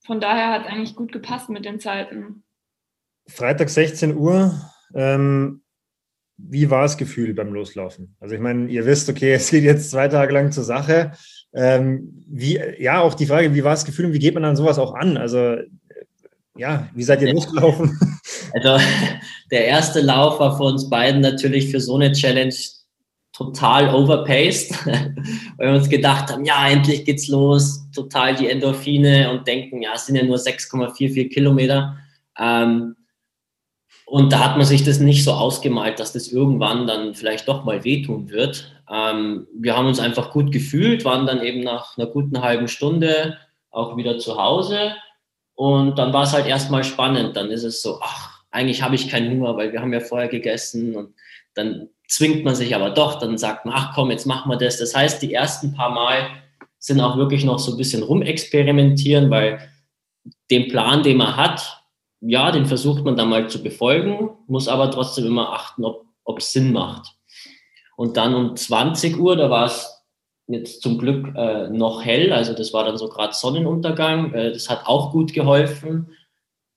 [0.04, 2.44] von daher hat es eigentlich gut gepasst mit den Zeiten.
[3.28, 4.54] Freitag 16 Uhr.
[4.94, 5.62] Ähm,
[6.38, 8.14] wie war das Gefühl beim Loslaufen?
[8.20, 11.12] Also ich meine, ihr wisst, okay, es geht jetzt zwei Tage lang zur Sache.
[11.54, 14.56] Ähm, wie, ja, auch die Frage, wie war das Gefühl und wie geht man dann
[14.56, 15.16] sowas auch an?
[15.16, 15.56] Also
[16.56, 17.98] ja, wie seid ihr losgelaufen?
[18.54, 18.82] Also
[19.50, 22.54] der erste Lauf war für uns beiden natürlich für so eine Challenge
[23.32, 29.46] total overpaced, weil wir uns gedacht haben, ja, endlich geht's los, total die Endorphine und
[29.46, 31.98] denken, ja, es sind ja nur 6,44 Kilometer.
[32.38, 32.96] Ähm,
[34.09, 37.64] und da hat man sich das nicht so ausgemalt, dass das irgendwann dann vielleicht doch
[37.64, 38.73] mal wehtun wird.
[38.88, 43.37] Ähm, wir haben uns einfach gut gefühlt, waren dann eben nach einer guten halben Stunde
[43.73, 44.95] auch wieder zu Hause.
[45.57, 47.37] Und dann war es halt erstmal spannend.
[47.37, 50.29] Dann ist es so, ach, eigentlich habe ich keinen Hunger, weil wir haben ja vorher
[50.29, 50.95] gegessen.
[50.95, 51.14] Und
[51.55, 54.79] dann zwingt man sich aber doch, dann sagt man, ach komm, jetzt machen wir das.
[54.79, 56.29] Das heißt, die ersten paar Mal
[56.79, 59.69] sind auch wirklich noch so ein bisschen rumexperimentieren, weil
[60.49, 61.75] den Plan, den man hat,
[62.20, 66.52] ja, den versucht man dann mal zu befolgen, muss aber trotzdem immer achten, ob es
[66.52, 67.14] Sinn macht.
[67.96, 70.05] Und dann um 20 Uhr, da war es
[70.48, 74.70] jetzt zum Glück äh, noch hell, also das war dann so gerade Sonnenuntergang, äh, das
[74.70, 76.12] hat auch gut geholfen.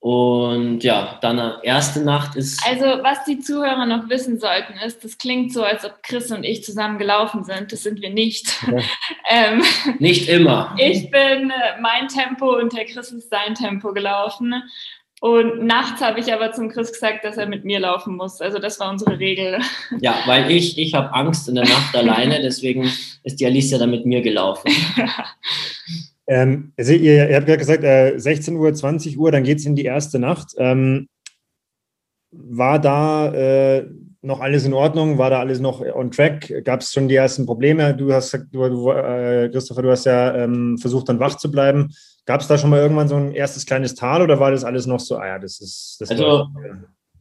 [0.01, 2.65] Und ja, dann erste Nacht ist.
[2.65, 6.45] Also, was die Zuhörer noch wissen sollten, ist, das klingt so, als ob Chris und
[6.45, 7.73] ich zusammen gelaufen sind.
[7.73, 8.63] Das sind wir nicht.
[8.65, 8.79] Ja.
[9.29, 9.61] ähm,
[9.99, 10.73] nicht immer.
[10.77, 14.63] Ich bin äh, mein Tempo und der Chris ist sein Tempo gelaufen.
[15.21, 18.39] Und nachts habe ich aber zum Chris gesagt, dass er mit mir laufen muss.
[18.39, 19.59] Also das war unsere Regel.
[19.99, 22.89] Ja, weil ich, ich habe Angst in der Nacht alleine, deswegen
[23.23, 24.71] ist die Alicia dann mit mir gelaufen.
[26.27, 29.65] ähm, also ihr, ihr, habt gerade gesagt, äh, 16 Uhr, 20 Uhr, dann geht es
[29.65, 30.53] in die erste Nacht.
[30.57, 31.09] Ähm,
[32.31, 33.89] war da äh,
[34.21, 35.17] noch alles in Ordnung?
[35.17, 36.63] War da alles noch on track?
[36.63, 37.93] Gab es schon die ersten Probleme?
[37.95, 41.89] Du hast du, äh, Christopher, du hast ja ähm, versucht, dann wach zu bleiben.
[42.25, 44.85] Gab es da schon mal irgendwann so ein erstes kleines Tal oder war das alles
[44.85, 45.97] noch so, ah ja, das ist.
[45.99, 46.47] Das also,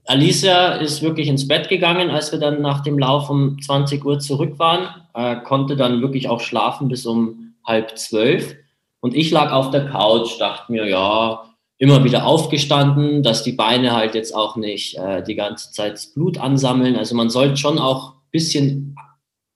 [0.04, 4.18] Alicia ist wirklich ins Bett gegangen, als wir dann nach dem Lauf um 20 Uhr
[4.18, 8.56] zurück waren, äh, konnte dann wirklich auch schlafen bis um halb zwölf.
[9.00, 11.44] Und ich lag auf der Couch, dachte mir, ja,
[11.78, 16.12] immer wieder aufgestanden, dass die Beine halt jetzt auch nicht äh, die ganze Zeit das
[16.12, 16.96] Blut ansammeln.
[16.96, 18.96] Also man sollte schon auch ein bisschen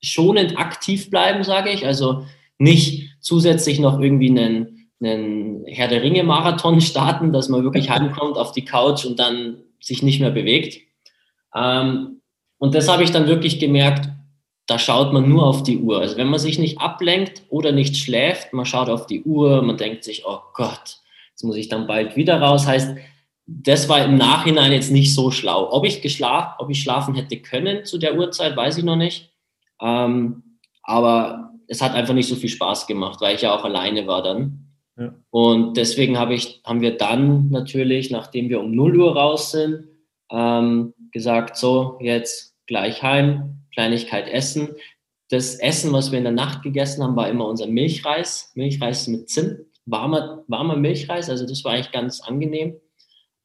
[0.00, 1.85] schonend aktiv bleiben, sage ich.
[1.85, 2.24] Also
[2.59, 8.37] nicht zusätzlich noch irgendwie einen einen Herr der Ringe Marathon starten, dass man wirklich heimkommt
[8.37, 10.79] auf die Couch und dann sich nicht mehr bewegt.
[11.55, 12.21] Ähm,
[12.59, 14.09] und das habe ich dann wirklich gemerkt,
[14.67, 16.01] da schaut man nur auf die Uhr.
[16.01, 19.77] Also wenn man sich nicht ablenkt oder nicht schläft, man schaut auf die Uhr, man
[19.77, 20.99] denkt sich, oh Gott,
[21.31, 22.67] jetzt muss ich dann bald wieder raus.
[22.67, 22.97] Heißt,
[23.47, 25.73] das war im Nachhinein jetzt nicht so schlau.
[25.73, 29.33] Ob ich geschlafen, ob ich schlafen hätte können zu der Uhrzeit, weiß ich noch nicht.
[29.81, 34.07] Ähm, aber es hat einfach nicht so viel Spaß gemacht, weil ich ja auch alleine
[34.07, 34.71] war dann.
[35.31, 39.88] Und deswegen habe ich, haben wir dann natürlich, nachdem wir um 0 Uhr raus sind,
[40.31, 44.68] ähm, gesagt, so, jetzt gleich heim, Kleinigkeit essen.
[45.31, 48.52] Das Essen, was wir in der Nacht gegessen haben, war immer unser Milchreis.
[48.55, 52.76] Milchreis mit Zimt, warmer, warmer Milchreis, also das war eigentlich ganz angenehm.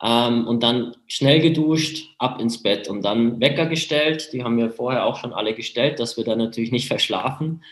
[0.03, 4.31] Ähm, und dann schnell geduscht, ab ins Bett und dann Wecker gestellt.
[4.33, 7.63] Die haben wir vorher auch schon alle gestellt, dass wir dann natürlich nicht verschlafen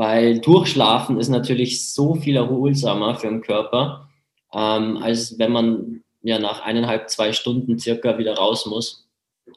[0.00, 4.08] weil Durchschlafen ist natürlich so viel erholsamer für den Körper,
[4.50, 9.06] ähm, als wenn man ja nach eineinhalb, zwei Stunden circa wieder raus muss.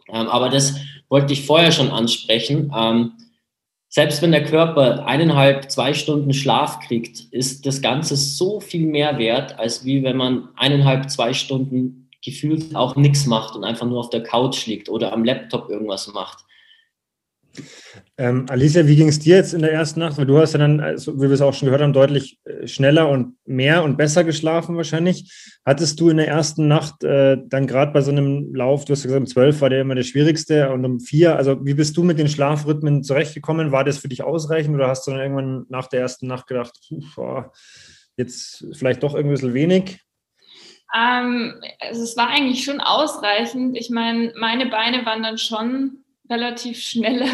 [0.10, 0.76] Ähm, aber das
[1.08, 2.74] wollte ich vorher schon ansprechen.
[2.78, 3.14] Ähm,
[3.88, 9.18] selbst wenn der Körper eineinhalb, zwei Stunden Schlaf kriegt, ist das Ganze so viel mehr
[9.18, 14.02] wert, als wie wenn man eineinhalb, zwei Stunden gefühlt auch nichts macht und einfach nur
[14.02, 16.44] auf der Couch liegt oder am Laptop irgendwas macht.
[18.18, 20.18] Ähm, Alicia, wie ging es dir jetzt in der ersten Nacht?
[20.18, 22.68] Weil du hast ja dann, also, wie wir es auch schon gehört haben, deutlich äh,
[22.68, 25.60] schneller und mehr und besser geschlafen wahrscheinlich.
[25.66, 29.04] Hattest du in der ersten Nacht äh, dann gerade bei so einem Lauf, du hast
[29.04, 32.04] gesagt, um zwölf war der immer der schwierigste und um vier, also wie bist du
[32.04, 33.72] mit den Schlafrhythmen zurechtgekommen?
[33.72, 36.74] War das für dich ausreichend oder hast du dann irgendwann nach der ersten Nacht gedacht,
[37.16, 37.52] boah,
[38.18, 40.00] jetzt vielleicht doch irgendwie ein bisschen wenig?
[40.96, 43.76] Ähm, also es war eigentlich schon ausreichend.
[43.78, 47.28] Ich meine, meine Beine waren dann schon relativ schnell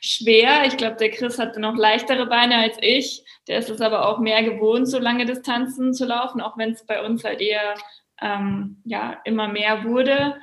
[0.00, 0.66] schwer.
[0.66, 3.24] Ich glaube, der Chris hatte noch leichtere Beine als ich.
[3.48, 6.84] Der ist es aber auch mehr gewohnt, so lange Distanzen zu laufen, auch wenn es
[6.84, 7.74] bei uns halt eher
[8.20, 10.36] ähm, ja, immer mehr wurde.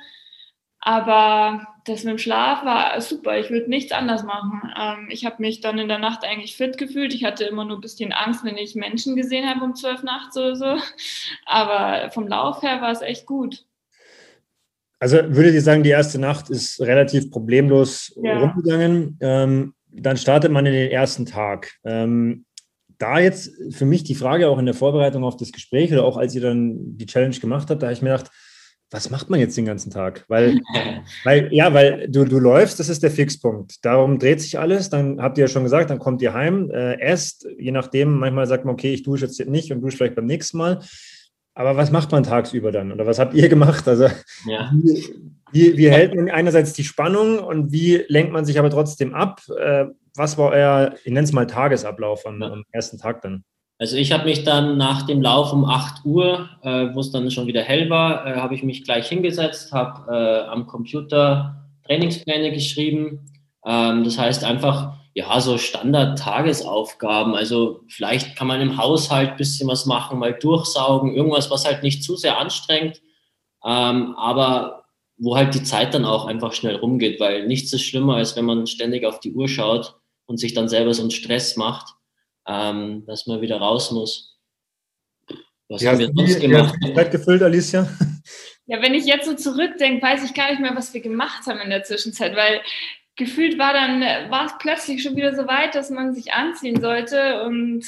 [0.80, 3.38] Aber das mit dem Schlaf war super.
[3.38, 4.70] Ich würde nichts anders machen.
[4.78, 7.14] Ähm, ich habe mich dann in der Nacht eigentlich fit gefühlt.
[7.14, 10.36] Ich hatte immer nur ein bisschen Angst, wenn ich Menschen gesehen habe um zwölf nachts
[10.36, 10.76] oder so.
[11.46, 13.64] Aber vom Lauf her war es echt gut.
[14.98, 18.38] Also würdet ihr sagen, die erste Nacht ist relativ problemlos ja.
[18.38, 19.18] rumgegangen.
[19.20, 21.72] Ähm, dann startet man in den ersten Tag.
[21.84, 22.44] Ähm,
[22.98, 26.16] da jetzt für mich die Frage auch in der Vorbereitung auf das Gespräch oder auch
[26.16, 28.30] als ihr dann die Challenge gemacht habt, da habe ich mir gedacht,
[28.90, 30.24] was macht man jetzt den ganzen Tag?
[30.28, 30.60] Weil,
[31.24, 33.84] weil ja, weil du, du läufst, das ist der Fixpunkt.
[33.84, 34.88] Darum dreht sich alles.
[34.88, 38.46] Dann habt ihr ja schon gesagt, dann kommt ihr heim, äh, esst, je nachdem, manchmal
[38.46, 40.80] sagt man, okay, ich dusche jetzt nicht und dusche vielleicht beim nächsten Mal.
[41.54, 42.90] Aber was macht man tagsüber dann?
[42.90, 43.86] Oder was habt ihr gemacht?
[43.86, 44.08] Also,
[44.48, 44.72] ja.
[45.52, 49.40] wie, wie, hält man einerseits die Spannung und wie lenkt man sich aber trotzdem ab?
[49.56, 49.86] Äh,
[50.16, 53.44] was war euer, ich nenne es mal Tagesablauf am, am ersten Tag dann?
[53.78, 57.30] Also ich habe mich dann nach dem Lauf um 8 Uhr, äh, wo es dann
[57.30, 62.52] schon wieder hell war, äh, habe ich mich gleich hingesetzt, habe äh, am Computer Trainingspläne
[62.52, 63.26] geschrieben.
[63.66, 67.34] Ähm, das heißt einfach, ja, so Standard-Tagesaufgaben.
[67.34, 71.82] Also vielleicht kann man im Haushalt ein bisschen was machen, mal durchsaugen, irgendwas, was halt
[71.82, 73.00] nicht zu sehr anstrengt,
[73.64, 74.84] ähm, aber
[75.16, 78.44] wo halt die Zeit dann auch einfach schnell rumgeht, weil nichts ist schlimmer, als wenn
[78.44, 79.94] man ständig auf die Uhr schaut
[80.26, 81.94] und sich dann selber so einen Stress macht
[82.46, 84.38] ähm, dass man wieder raus muss.
[85.68, 86.74] Was ja, haben wir sonst gemacht?
[86.94, 87.88] Zeit gefüllt, Alicia?
[88.66, 91.60] Ja, wenn ich jetzt so zurückdenke, weiß ich gar nicht mehr, was wir gemacht haben
[91.60, 92.60] in der Zwischenzeit, weil
[93.16, 94.00] gefühlt war dann,
[94.30, 97.84] war es plötzlich schon wieder so weit, dass man sich anziehen sollte und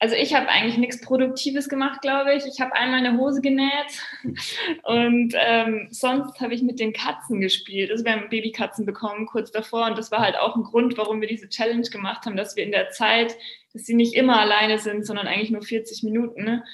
[0.00, 2.46] also ich habe eigentlich nichts Produktives gemacht, glaube ich.
[2.46, 4.00] Ich habe einmal eine Hose genäht
[4.84, 7.90] und ähm, sonst habe ich mit den Katzen gespielt.
[7.90, 11.20] Also wir haben Babykatzen bekommen kurz davor und das war halt auch ein Grund, warum
[11.20, 13.36] wir diese Challenge gemacht haben, dass wir in der Zeit,
[13.72, 16.44] dass sie nicht immer alleine sind, sondern eigentlich nur 40 Minuten.
[16.44, 16.64] Ne?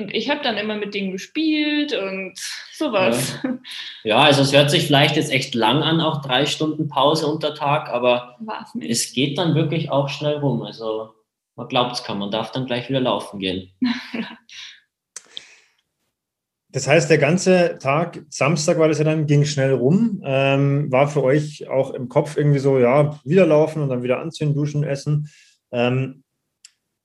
[0.00, 2.32] Und ich habe dann immer mit denen gespielt und
[2.72, 3.38] sowas.
[3.44, 3.58] Ja.
[4.04, 4.18] ja.
[4.18, 7.88] also es hört sich vielleicht jetzt echt lang an, auch drei Stunden Pause unter Tag,
[7.90, 8.38] aber
[8.80, 10.62] es geht dann wirklich auch schnell rum.
[10.62, 11.10] Also
[11.56, 13.72] man glaubt es kann, man darf dann gleich wieder laufen gehen.
[16.72, 20.22] Das heißt, der ganze Tag, Samstag war das ja dann, ging schnell rum.
[20.24, 24.20] Ähm, war für euch auch im Kopf irgendwie so, ja, wieder laufen und dann wieder
[24.20, 25.28] anziehen, duschen, essen.
[25.72, 26.22] Ähm,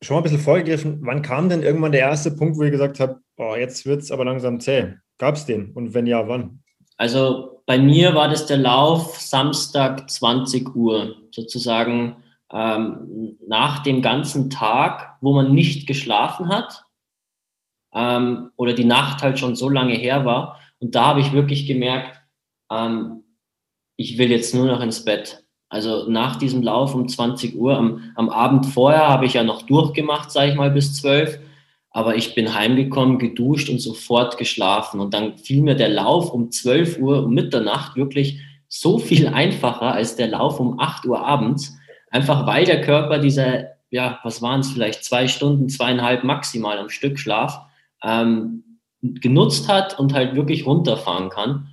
[0.02, 3.00] schon mal ein bisschen vorgegriffen, wann kam denn irgendwann der erste Punkt, wo ihr gesagt
[3.00, 4.96] habt, oh, jetzt wird es aber langsam zäh?
[5.18, 5.72] Gab es den?
[5.72, 6.64] Und wenn ja, wann?
[6.98, 12.18] Also bei mir war das der Lauf Samstag 20 Uhr, sozusagen
[12.52, 16.86] ähm, nach dem ganzen Tag, wo man nicht geschlafen hat
[17.94, 20.60] ähm, oder die Nacht halt schon so lange her war.
[20.80, 22.22] Und da habe ich wirklich gemerkt,
[22.72, 23.24] ähm,
[23.98, 25.45] ich will jetzt nur noch ins Bett.
[25.70, 29.64] Also nach diesem Lauf um 20 Uhr, am, am Abend vorher habe ich ja noch
[29.64, 31.40] durchgemacht, sage ich mal, bis 12.
[31.90, 35.00] Aber ich bin heimgekommen, geduscht und sofort geschlafen.
[35.00, 39.94] Und dann fiel mir der Lauf um 12 Uhr um Mitternacht wirklich so viel einfacher
[39.94, 41.78] als der Lauf um 8 Uhr abends.
[42.12, 46.90] Einfach weil der Körper diese, ja, was waren es vielleicht, zwei Stunden, zweieinhalb maximal am
[46.90, 47.60] Stück Schlaf
[48.04, 51.68] ähm, genutzt hat und halt wirklich runterfahren kann.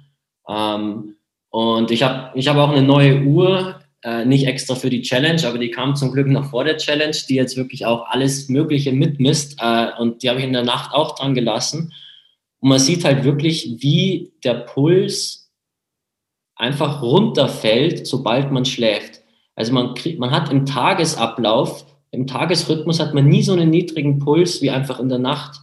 [0.48, 1.16] Ähm,
[1.50, 5.46] und ich habe ich hab auch eine neue Uhr, äh, nicht extra für die Challenge,
[5.46, 8.92] aber die kam zum Glück noch vor der Challenge, die jetzt wirklich auch alles Mögliche
[8.92, 9.56] mitmisst.
[9.60, 11.92] Äh, und die habe ich in der Nacht auch dran gelassen.
[12.60, 15.52] Und man sieht halt wirklich, wie der Puls
[16.56, 19.20] einfach runterfällt, sobald man schläft.
[19.54, 24.18] Also man, kriegt, man hat im Tagesablauf, im Tagesrhythmus hat man nie so einen niedrigen
[24.18, 25.60] Puls wie einfach in der Nacht.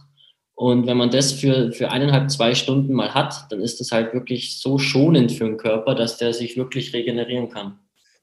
[0.54, 4.12] Und wenn man das für, für eineinhalb, zwei Stunden mal hat, dann ist das halt
[4.12, 7.78] wirklich so schonend für den Körper, dass der sich wirklich regenerieren kann.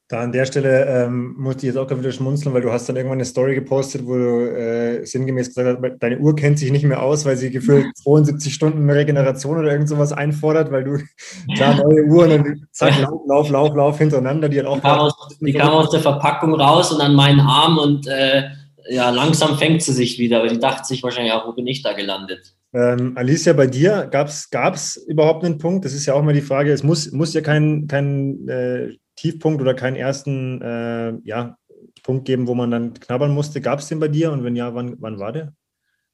[0.09, 2.87] Da an der Stelle ähm, musste ich jetzt auch gerade wieder schmunzeln, weil du hast
[2.87, 6.71] dann irgendwann eine Story gepostet, wo du äh, sinngemäß gesagt hast, deine Uhr kennt sich
[6.71, 10.97] nicht mehr aus, weil sie gefühlt 72 Stunden Regeneration oder irgend sowas einfordert, weil du
[11.55, 14.75] klar neue Uhren und zack, Lauf, Lauf, Lauf, Lauf hintereinander, die hat auch.
[14.75, 18.43] Die kam, aus, die kam aus der Verpackung raus und an meinen Arm und äh,
[18.89, 21.83] ja, langsam fängt sie sich wieder, aber die dachte sich wahrscheinlich auch, wo bin ich
[21.83, 22.53] da gelandet?
[22.73, 25.83] Ähm, Alicia, bei dir gab es überhaupt einen Punkt?
[25.83, 29.61] Das ist ja auch mal die Frage, es muss, muss ja kein, kein äh, Tiefpunkt
[29.61, 31.57] oder keinen ersten äh, ja,
[32.03, 33.59] Punkt geben, wo man dann knabbern musste?
[33.59, 35.53] Gab es den bei dir und wenn ja, wann, wann war der?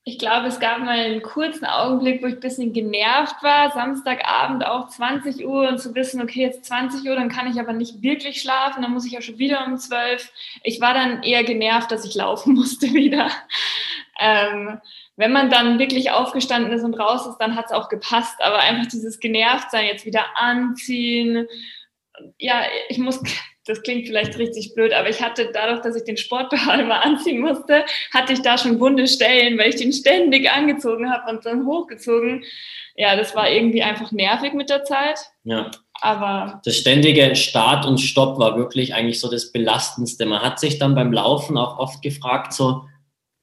[0.06, 3.72] Ich glaube, es gab mal einen kurzen Augenblick, wo ich ein bisschen genervt war.
[3.72, 7.72] Samstagabend auch 20 Uhr und zu wissen, okay, jetzt 20 Uhr, dann kann ich aber
[7.72, 10.30] nicht wirklich schlafen, dann muss ich ja schon wieder um 12.
[10.64, 13.30] Ich war dann eher genervt, dass ich laufen musste wieder.
[14.20, 14.82] Ähm,
[15.16, 18.36] wenn man dann wirklich aufgestanden ist und raus ist, dann hat es auch gepasst.
[18.42, 21.48] Aber einfach dieses Genervtsein jetzt wieder anziehen
[22.38, 23.22] ja, ich muss,
[23.66, 27.42] das klingt vielleicht richtig blöd, aber ich hatte dadurch, dass ich den Sportbehal immer anziehen
[27.42, 31.66] musste, hatte ich da schon wunde Stellen, weil ich den ständig angezogen habe und dann
[31.66, 32.44] hochgezogen.
[32.96, 35.20] ja, das war irgendwie einfach nervig mit der Zeit.
[35.44, 35.72] Ja.
[36.02, 40.26] Aber das ständige Start und Stopp war wirklich eigentlich so das Belastendste.
[40.26, 42.84] Man hat sich dann beim Laufen auch oft gefragt, so,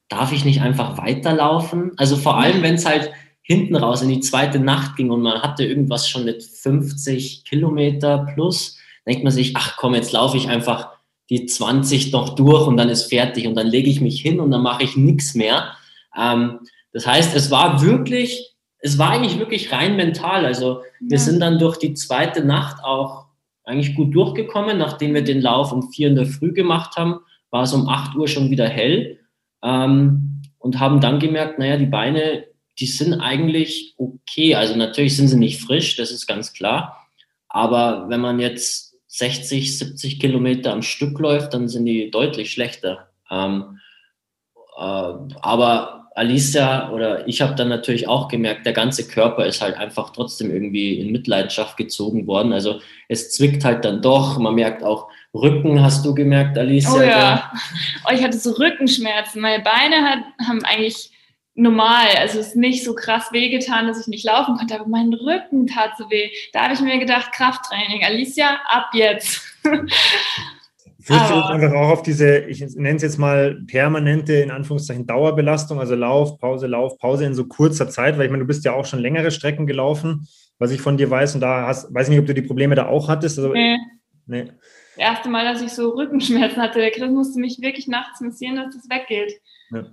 [0.09, 1.93] darf ich nicht einfach weiterlaufen?
[1.97, 3.11] Also vor allem, wenn es halt
[3.51, 8.27] hinten raus in die zweite Nacht ging und man hatte irgendwas schon mit 50 Kilometer
[8.33, 10.89] plus, denkt man sich, ach komm, jetzt laufe ich einfach
[11.29, 14.51] die 20 noch durch und dann ist fertig und dann lege ich mich hin und
[14.51, 15.73] dann mache ich nichts mehr.
[16.17, 16.59] Ähm,
[16.93, 20.45] das heißt, es war wirklich, es war eigentlich wirklich rein mental.
[20.45, 23.25] Also wir sind dann durch die zweite Nacht auch
[23.63, 24.77] eigentlich gut durchgekommen.
[24.77, 28.15] Nachdem wir den Lauf um vier in der Früh gemacht haben, war es um 8
[28.15, 29.19] Uhr schon wieder hell
[29.63, 32.45] ähm, und haben dann gemerkt, naja, die Beine,
[32.81, 34.55] die sind eigentlich okay.
[34.55, 37.07] Also natürlich sind sie nicht frisch, das ist ganz klar.
[37.47, 43.09] Aber wenn man jetzt 60, 70 Kilometer am Stück läuft, dann sind die deutlich schlechter.
[43.29, 43.79] Ähm,
[44.77, 49.77] äh, aber Alicia oder ich habe dann natürlich auch gemerkt, der ganze Körper ist halt
[49.77, 52.51] einfach trotzdem irgendwie in Mitleidenschaft gezogen worden.
[52.51, 54.39] Also es zwickt halt dann doch.
[54.39, 56.93] Man merkt auch Rücken, hast du gemerkt, Alicia?
[56.93, 57.51] Oh ja.
[58.07, 59.41] Oh, ich hatte so Rückenschmerzen.
[59.41, 61.10] Meine Beine hat, haben eigentlich
[61.55, 65.13] normal, also es ist nicht so krass wehgetan, dass ich nicht laufen konnte, aber mein
[65.13, 66.29] Rücken tat so weh.
[66.53, 68.03] Da habe ich mir gedacht, Krafttraining.
[68.03, 69.41] Alicia, ab jetzt.
[71.03, 75.07] Fühlst du dich einfach auch auf diese, ich nenne es jetzt mal permanente, in Anführungszeichen,
[75.07, 78.63] Dauerbelastung, also Lauf, Pause, Lauf, Pause in so kurzer Zeit, weil ich meine, du bist
[78.65, 80.27] ja auch schon längere Strecken gelaufen,
[80.59, 82.75] was ich von dir weiß, und da hast, weiß ich nicht, ob du die Probleme
[82.75, 83.39] da auch hattest.
[83.39, 83.77] Also, nee.
[84.27, 84.43] nee.
[84.43, 88.57] Das erste Mal, dass ich so Rückenschmerzen hatte, der Chris musste mich wirklich nachts massieren,
[88.57, 89.33] dass das weggeht.
[89.71, 89.85] Ja.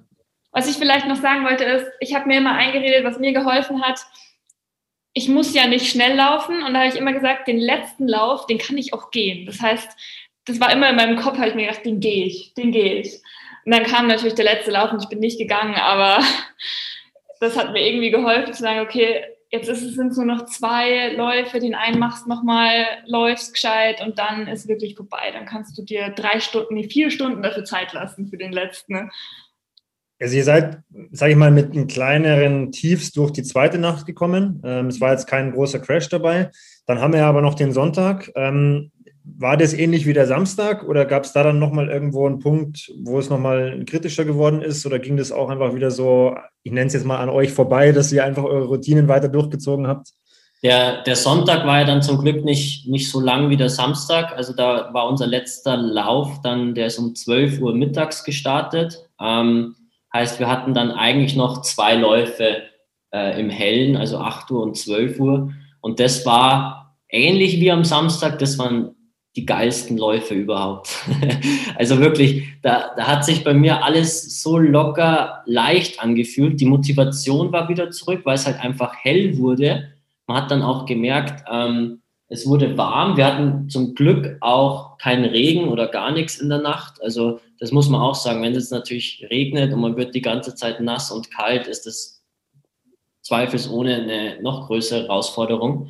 [0.58, 3.80] Was ich vielleicht noch sagen wollte, ist, ich habe mir immer eingeredet, was mir geholfen
[3.80, 4.00] hat,
[5.12, 8.46] ich muss ja nicht schnell laufen und da habe ich immer gesagt, den letzten Lauf,
[8.46, 9.46] den kann ich auch gehen.
[9.46, 9.88] Das heißt,
[10.46, 12.94] das war immer in meinem Kopf, habe ich mir gedacht, den gehe ich, den gehe
[12.94, 13.20] ich.
[13.64, 16.24] Und dann kam natürlich der letzte Lauf und ich bin nicht gegangen, aber
[17.40, 20.46] das hat mir irgendwie geholfen zu sagen, okay, jetzt ist es, sind es nur noch
[20.46, 25.30] zwei Läufe, den einen machst nochmal, läufst gescheit und dann ist wirklich vorbei.
[25.32, 29.12] Dann kannst du dir drei Stunden, nee, vier Stunden dafür Zeit lassen für den letzten.
[30.20, 30.78] Also ihr seid,
[31.12, 34.60] sage ich mal, mit einem kleineren Tiefs durch die zweite Nacht gekommen.
[34.64, 36.50] Ähm, es war jetzt kein großer Crash dabei.
[36.86, 38.32] Dann haben wir aber noch den Sonntag.
[38.34, 38.90] Ähm,
[39.36, 42.90] war das ähnlich wie der Samstag oder gab es da dann nochmal irgendwo einen Punkt,
[43.02, 46.86] wo es nochmal kritischer geworden ist oder ging das auch einfach wieder so, ich nenne
[46.86, 50.12] es jetzt mal an euch vorbei, dass ihr einfach eure Routinen weiter durchgezogen habt?
[50.62, 54.36] Der, der Sonntag war ja dann zum Glück nicht, nicht so lang wie der Samstag.
[54.36, 59.08] Also da war unser letzter Lauf dann, der ist um 12 Uhr mittags gestartet.
[59.20, 59.76] Ähm,
[60.12, 62.62] heißt, wir hatten dann eigentlich noch zwei Läufe
[63.12, 65.52] äh, im Hellen, also 8 Uhr und 12 Uhr.
[65.80, 68.38] Und das war ähnlich wie am Samstag.
[68.38, 68.94] Das waren
[69.36, 70.90] die geilsten Läufe überhaupt.
[71.76, 76.60] also wirklich, da, da hat sich bei mir alles so locker, leicht angefühlt.
[76.60, 79.92] Die Motivation war wieder zurück, weil es halt einfach hell wurde.
[80.26, 83.16] Man hat dann auch gemerkt, ähm, es wurde warm.
[83.16, 87.02] Wir hatten zum Glück auch keinen Regen oder gar nichts in der Nacht.
[87.02, 88.42] Also das muss man auch sagen.
[88.42, 92.22] Wenn es natürlich regnet und man wird die ganze Zeit nass und kalt, ist das
[93.22, 95.88] zweifelsohne eine noch größere Herausforderung.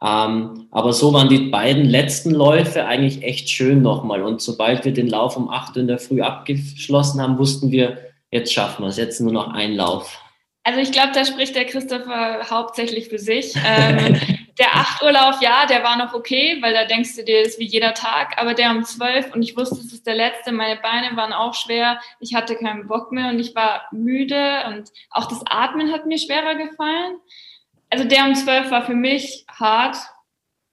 [0.00, 4.22] Ähm, aber so waren die beiden letzten Läufe eigentlich echt schön nochmal.
[4.22, 7.98] Und sobald wir den Lauf um 8 Uhr in der Früh abgeschlossen haben, wussten wir,
[8.30, 10.18] jetzt schaffen wir es, jetzt nur noch ein Lauf.
[10.62, 13.54] Also ich glaube, da spricht der Christopher hauptsächlich für sich.
[13.66, 14.16] Ähm,
[14.58, 17.58] der 8 Uhr Lauf, ja, der war noch okay, weil da denkst du dir, ist
[17.58, 18.36] wie jeder Tag.
[18.38, 21.54] Aber der um 12 und ich wusste, es ist der letzte, meine Beine waren auch
[21.54, 22.00] schwer.
[22.20, 26.18] Ich hatte keinen Bock mehr und ich war müde und auch das Atmen hat mir
[26.18, 27.18] schwerer gefallen
[27.90, 29.96] also der um 12 war für mich hart.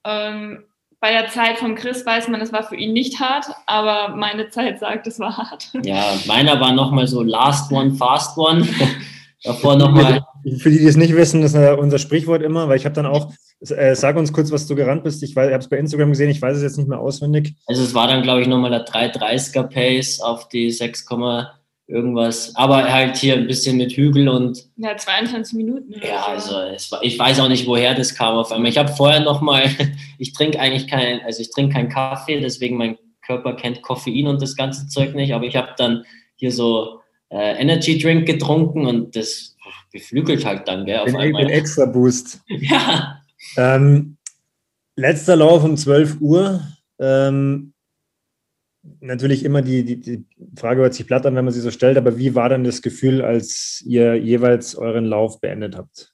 [0.06, 0.66] Ähm,
[1.00, 4.50] bei der Zeit von Chris weiß man, es war für ihn nicht hart, aber meine
[4.50, 5.70] Zeit sagt, es war hart.
[5.84, 8.68] Ja, meiner war nochmal so Last One, Fast One.
[9.46, 10.22] Davor nochmal.
[10.58, 13.06] Für die, die es nicht wissen, das ist unser Sprichwort immer, weil ich habe dann
[13.06, 13.32] auch,
[13.62, 15.24] äh, sag uns kurz, was du gerannt bist.
[15.24, 17.56] Ich habe es bei Instagram gesehen, ich weiß es jetzt nicht mehr auswendig.
[17.68, 21.06] Also es war dann, glaube ich, nochmal der 330er Pace auf die 6,
[21.88, 24.66] irgendwas, aber halt hier ein bisschen mit Hügel und.
[24.78, 25.94] Ja, 22 Minuten.
[26.04, 28.72] Ja, also es war, ich weiß auch nicht, woher das kam auf einmal.
[28.72, 29.70] Ich habe vorher nochmal,
[30.18, 34.42] ich trinke eigentlich keinen, also ich trinke keinen Kaffee, deswegen mein Körper kennt Koffein und
[34.42, 36.04] das ganze Zeug nicht, aber ich habe dann
[36.36, 37.02] hier so
[37.36, 39.56] äh, Energy Drink getrunken und das
[39.92, 41.44] beflügelt halt dann, gell, auf den, einmal.
[41.44, 42.42] Den extra Boost.
[42.48, 43.22] ja.
[43.58, 44.18] Ähm,
[44.96, 46.62] letzter Lauf um 12 Uhr.
[47.00, 47.74] Ähm,
[49.02, 50.26] natürlich immer die, die, die
[50.58, 52.82] Frage hört sich platt an, wenn man sie so stellt, aber wie war dann das
[52.82, 56.14] Gefühl, als ihr jeweils euren Lauf beendet habt?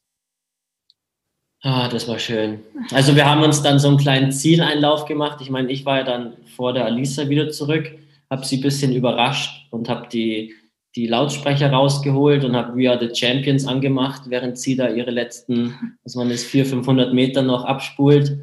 [1.64, 2.62] Ah, das war schön.
[2.92, 5.40] Also wir haben uns dann so einen kleinen Zieleinlauf gemacht.
[5.42, 7.92] Ich meine, ich war ja dann vor der Alisa wieder zurück,
[8.32, 10.56] habe sie ein bisschen überrascht und habe die
[10.96, 15.98] die Lautsprecher rausgeholt und habe We Are the Champions angemacht, während sie da ihre letzten,
[16.04, 18.38] was man ist, 400, 500 Meter noch abspult.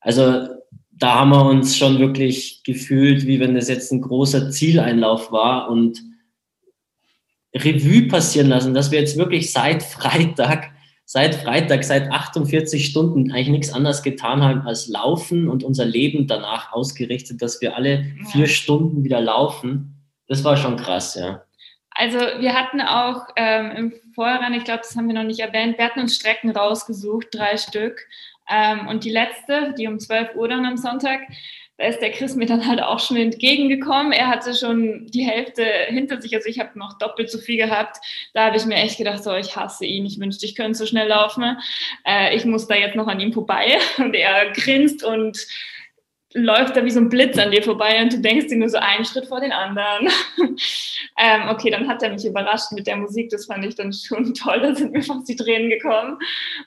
[0.00, 0.48] Also
[0.90, 5.68] da haben wir uns schon wirklich gefühlt, wie wenn das jetzt ein großer Zieleinlauf war
[5.70, 6.00] und
[7.54, 10.70] Revue passieren lassen, dass wir jetzt wirklich seit Freitag,
[11.04, 16.28] seit Freitag, seit 48 Stunden eigentlich nichts anderes getan haben als laufen und unser Leben
[16.28, 19.96] danach ausgerichtet, dass wir alle vier Stunden wieder laufen.
[20.28, 21.42] Das war schon krass, ja.
[21.94, 25.78] Also wir hatten auch ähm, im Vorhinein, ich glaube, das haben wir noch nicht erwähnt,
[25.78, 28.06] wir hatten uns Strecken rausgesucht, drei Stück.
[28.48, 31.20] Ähm, und die letzte, die um 12 Uhr dann am Sonntag,
[31.78, 34.12] da ist der Chris mir dann halt auch schon entgegengekommen.
[34.12, 37.96] Er hatte schon die Hälfte hinter sich, also ich habe noch doppelt so viel gehabt.
[38.34, 40.86] Da habe ich mir echt gedacht, so, ich hasse ihn, ich wünschte, ich könnte so
[40.86, 41.56] schnell laufen.
[42.06, 43.78] Äh, ich muss da jetzt noch an ihm vorbei.
[43.98, 45.46] Und er grinst und
[46.34, 48.78] läuft da wie so ein Blitz an dir vorbei und du denkst dir nur so
[48.78, 50.08] einen Schritt vor den anderen.
[51.18, 53.30] ähm, okay, dann hat er mich überrascht mit der Musik.
[53.30, 54.60] Das fand ich dann schon toll.
[54.60, 56.18] Da sind mir fast die Tränen gekommen.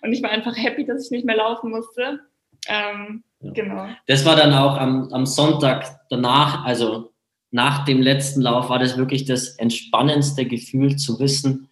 [0.01, 2.20] Und ich war einfach happy, dass ich nicht mehr laufen musste.
[2.68, 3.51] Ähm, ja.
[3.51, 3.88] Genau.
[4.07, 7.11] Das war dann auch am, am Sonntag danach, also
[7.51, 11.70] nach dem letzten Lauf, war das wirklich das entspannendste Gefühl zu wissen,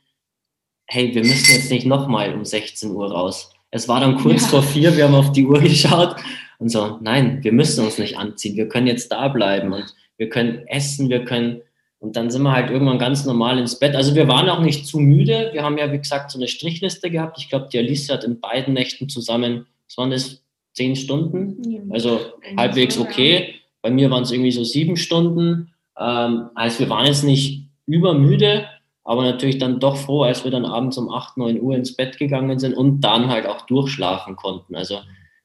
[0.86, 3.52] hey, wir müssen jetzt nicht nochmal um 16 Uhr raus.
[3.72, 4.48] Es war dann kurz ja.
[4.50, 6.16] vor vier, wir haben auf die Uhr geschaut
[6.60, 10.30] und so, nein, wir müssen uns nicht anziehen, wir können jetzt da bleiben und wir
[10.30, 11.62] können essen, wir können,
[12.00, 13.96] und dann sind wir halt irgendwann ganz normal ins Bett.
[13.96, 15.50] Also wir waren auch nicht zu müde.
[15.54, 17.38] Wir haben ja, wie gesagt, so eine Strichliste gehabt.
[17.40, 20.44] Ich glaube, die Alice hat in beiden Nächten zusammen, was waren das,
[20.74, 21.92] zehn Stunden?
[21.92, 22.20] Also
[22.58, 23.56] halbwegs okay.
[23.82, 25.72] Bei mir waren es irgendwie so sieben Stunden.
[25.98, 28.66] Ähm, also wir waren jetzt nicht übermüde,
[29.04, 32.18] aber natürlich dann doch froh, als wir dann abends um 8, 9 Uhr ins Bett
[32.18, 34.76] gegangen sind und dann halt auch durchschlafen konnten.
[34.76, 35.00] Also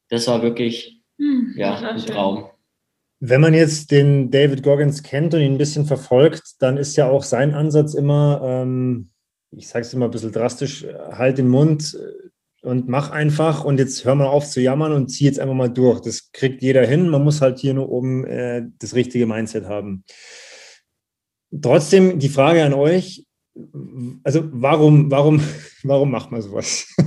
[0.08, 2.46] das war wirklich hm, ja, ein Traum.
[3.20, 7.08] Wenn man jetzt den David Goggins kennt und ihn ein bisschen verfolgt, dann ist ja
[7.08, 9.10] auch sein Ansatz immer, ähm,
[9.50, 13.78] ich sage es immer ein bisschen drastisch, halt den Mund äh, und mach einfach und
[13.78, 16.00] jetzt hör mal auf zu jammern und zieh jetzt einfach mal durch.
[16.00, 17.08] Das kriegt jeder hin.
[17.08, 20.04] Man muss halt hier nur oben äh, das richtige Mindset haben.
[21.62, 23.26] Trotzdem die Frage an euch,
[24.24, 25.40] also warum, warum,
[25.82, 26.86] warum macht man sowas?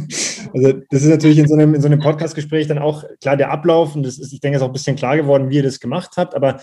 [0.53, 3.51] Also das ist natürlich in so einem, in so einem Podcast-Gespräch dann auch klar der
[3.51, 5.79] Ablauf und das ist, ich denke, ist auch ein bisschen klar geworden, wie ihr das
[5.79, 6.59] gemacht habt, aber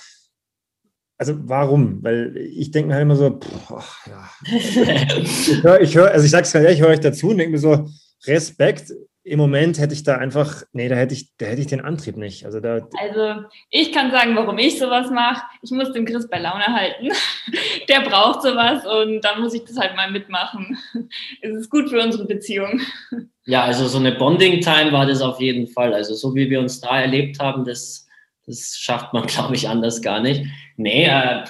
[1.16, 2.02] also warum?
[2.02, 4.30] Weil ich denke mir halt immer so, boah, ja.
[4.56, 7.38] ich höre, ich hör, also ich sage es ganz ehrlich, ich höre euch dazu und
[7.38, 7.88] denke mir so,
[8.26, 8.92] Respekt,
[9.28, 12.16] im Moment hätte ich da einfach, nee, da hätte ich, da hätte ich den Antrieb
[12.16, 12.44] nicht.
[12.44, 15.42] Also, da, also ich kann sagen, warum ich sowas mache.
[15.62, 17.08] Ich muss den Chris bei Laune halten.
[17.88, 20.78] Der braucht sowas und dann muss ich das halt mal mitmachen.
[21.40, 22.80] Es ist gut für unsere Beziehung.
[23.50, 25.94] Ja, also so eine Bonding-Time war das auf jeden Fall.
[25.94, 28.06] Also so wie wir uns da erlebt haben, das,
[28.44, 30.44] das schafft man, glaube ich, anders gar nicht.
[30.76, 31.44] Nee, äh,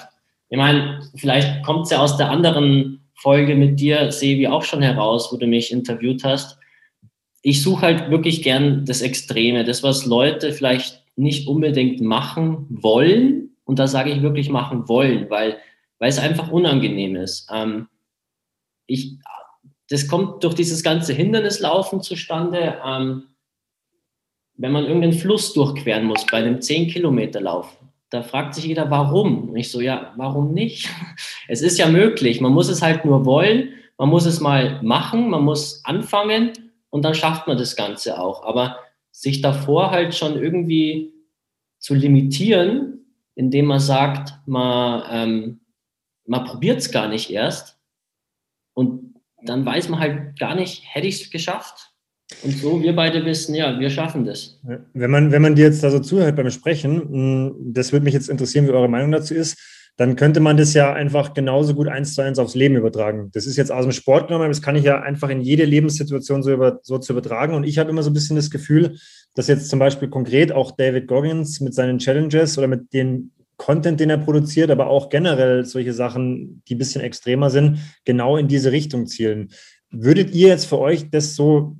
[0.47, 4.81] ich meine, vielleicht kommt es ja aus der anderen Folge mit dir, Sevi, auch schon
[4.81, 6.58] heraus, wo du mich interviewt hast
[7.41, 13.55] ich suche halt wirklich gern das Extreme, das, was Leute vielleicht nicht unbedingt machen wollen.
[13.65, 15.57] Und da sage ich wirklich machen wollen, weil,
[15.99, 17.47] weil es einfach unangenehm ist.
[17.53, 17.87] Ähm,
[18.87, 19.17] ich,
[19.89, 22.79] das kommt durch dieses ganze Hindernislaufen zustande.
[22.85, 23.23] Ähm,
[24.55, 27.77] wenn man irgendeinen Fluss durchqueren muss bei einem 10-Kilometer-Lauf,
[28.09, 29.49] da fragt sich jeder, warum?
[29.49, 30.89] Und ich so, ja, warum nicht?
[31.51, 32.41] Es ist ja möglich.
[32.41, 33.69] Man muss es halt nur wollen.
[33.97, 35.31] Man muss es mal machen.
[35.31, 36.51] Man muss anfangen
[36.89, 38.43] und dann schafft man das Ganze auch.
[38.43, 38.79] Aber
[39.11, 41.13] sich davor halt schon irgendwie
[41.79, 45.59] zu limitieren, indem man sagt, man, ähm,
[46.25, 47.77] man probiert es gar nicht erst
[48.73, 51.93] und dann weiß man halt gar nicht, hätte ich es geschafft?
[52.43, 54.59] Und so, wir beide wissen, ja, wir schaffen das.
[54.93, 58.13] Wenn man, wenn man dir jetzt da so zuhört beim Sprechen, hm, das würde mich
[58.13, 59.57] jetzt interessieren, wie eure Meinung dazu ist
[59.99, 63.31] dann könnte man das ja einfach genauso gut eins zu eins aufs Leben übertragen.
[63.33, 66.41] Das ist jetzt aus dem Sport genommen, das kann ich ja einfach in jede Lebenssituation
[66.41, 67.53] so, über, so zu übertragen.
[67.53, 68.97] Und ich habe immer so ein bisschen das Gefühl,
[69.35, 73.99] dass jetzt zum Beispiel konkret auch David Goggins mit seinen Challenges oder mit dem Content,
[73.99, 78.47] den er produziert, aber auch generell solche Sachen, die ein bisschen extremer sind, genau in
[78.47, 79.49] diese Richtung zielen.
[79.91, 81.75] Würdet ihr jetzt für euch das so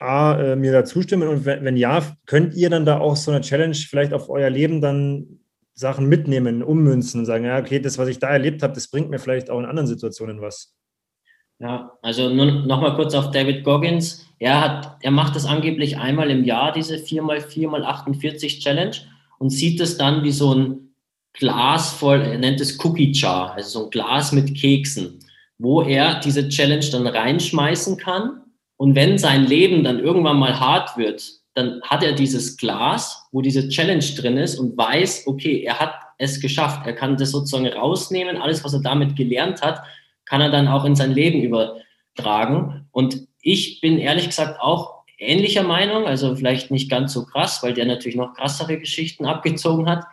[0.00, 1.28] A, äh, mir da zustimmen?
[1.28, 4.50] Und wenn, wenn ja, könnt ihr dann da auch so eine Challenge vielleicht auf euer
[4.50, 5.39] Leben dann
[5.80, 9.10] Sachen mitnehmen, ummünzen und sagen, ja, okay, das, was ich da erlebt habe, das bringt
[9.10, 10.74] mir vielleicht auch in anderen Situationen was.
[11.58, 14.26] Ja, also nur nochmal kurz auf David Goggins.
[14.38, 18.96] Er, hat, er macht das angeblich einmal im Jahr, diese 4x4x48 Challenge,
[19.38, 20.94] und sieht es dann wie so ein
[21.32, 25.20] Glas voll, er nennt es Cookie Jar, also so ein Glas mit Keksen,
[25.58, 28.42] wo er diese Challenge dann reinschmeißen kann.
[28.76, 33.42] Und wenn sein Leben dann irgendwann mal hart wird, dann hat er dieses Glas, wo
[33.42, 36.86] diese Challenge drin ist und weiß, okay, er hat es geschafft.
[36.86, 38.38] Er kann das sozusagen rausnehmen.
[38.38, 39.82] Alles, was er damit gelernt hat,
[40.24, 42.86] kann er dann auch in sein Leben übertragen.
[42.92, 47.74] Und ich bin ehrlich gesagt auch ähnlicher Meinung, also vielleicht nicht ganz so krass, weil
[47.74, 50.04] der natürlich noch krassere Geschichten abgezogen hat.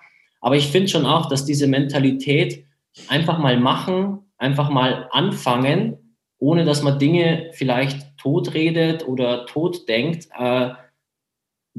[0.41, 2.65] Aber ich finde schon auch, dass diese Mentalität
[3.07, 10.27] einfach mal machen, einfach mal anfangen, ohne dass man Dinge vielleicht totredet oder tot denkt,
[10.37, 10.71] äh,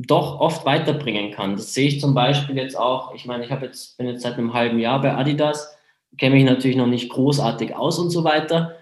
[0.06, 1.56] doch oft weiterbringen kann.
[1.56, 3.14] Das sehe ich zum Beispiel jetzt auch.
[3.14, 5.76] Ich meine, ich habe jetzt, bin jetzt seit einem halben Jahr bei Adidas,
[6.18, 8.76] kenne mich natürlich noch nicht großartig aus und so weiter.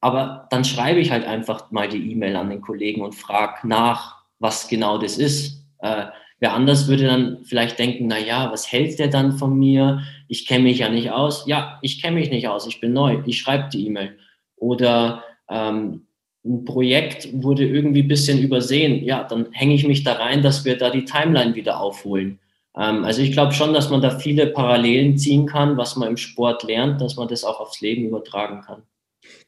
[0.00, 4.22] Aber dann schreibe ich halt einfach mal die E-Mail an den Kollegen und frage nach,
[4.38, 5.64] was genau das ist.
[5.80, 6.06] Äh,
[6.38, 10.00] wer anders würde dann vielleicht denken, na ja, was hält der dann von mir?
[10.28, 11.46] Ich kenne mich ja nicht aus.
[11.46, 13.20] Ja, ich kenne mich nicht aus, ich bin neu.
[13.26, 14.16] Ich schreibe die E-Mail.
[14.56, 16.06] Oder ähm,
[16.44, 20.64] ein Projekt wurde irgendwie ein bisschen übersehen, ja, dann hänge ich mich da rein, dass
[20.64, 22.38] wir da die Timeline wieder aufholen.
[22.76, 26.16] Ähm, also ich glaube schon, dass man da viele Parallelen ziehen kann, was man im
[26.16, 28.82] Sport lernt, dass man das auch aufs Leben übertragen kann.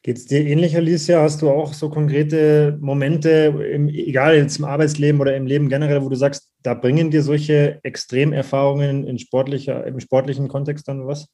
[0.03, 1.21] Geht es dir ähnlich, Alicia?
[1.21, 6.03] Hast du auch so konkrete Momente, im, egal jetzt im Arbeitsleben oder im Leben generell,
[6.03, 11.27] wo du sagst, da bringen dir solche Extremerfahrungen in sportlicher, im sportlichen Kontext dann was?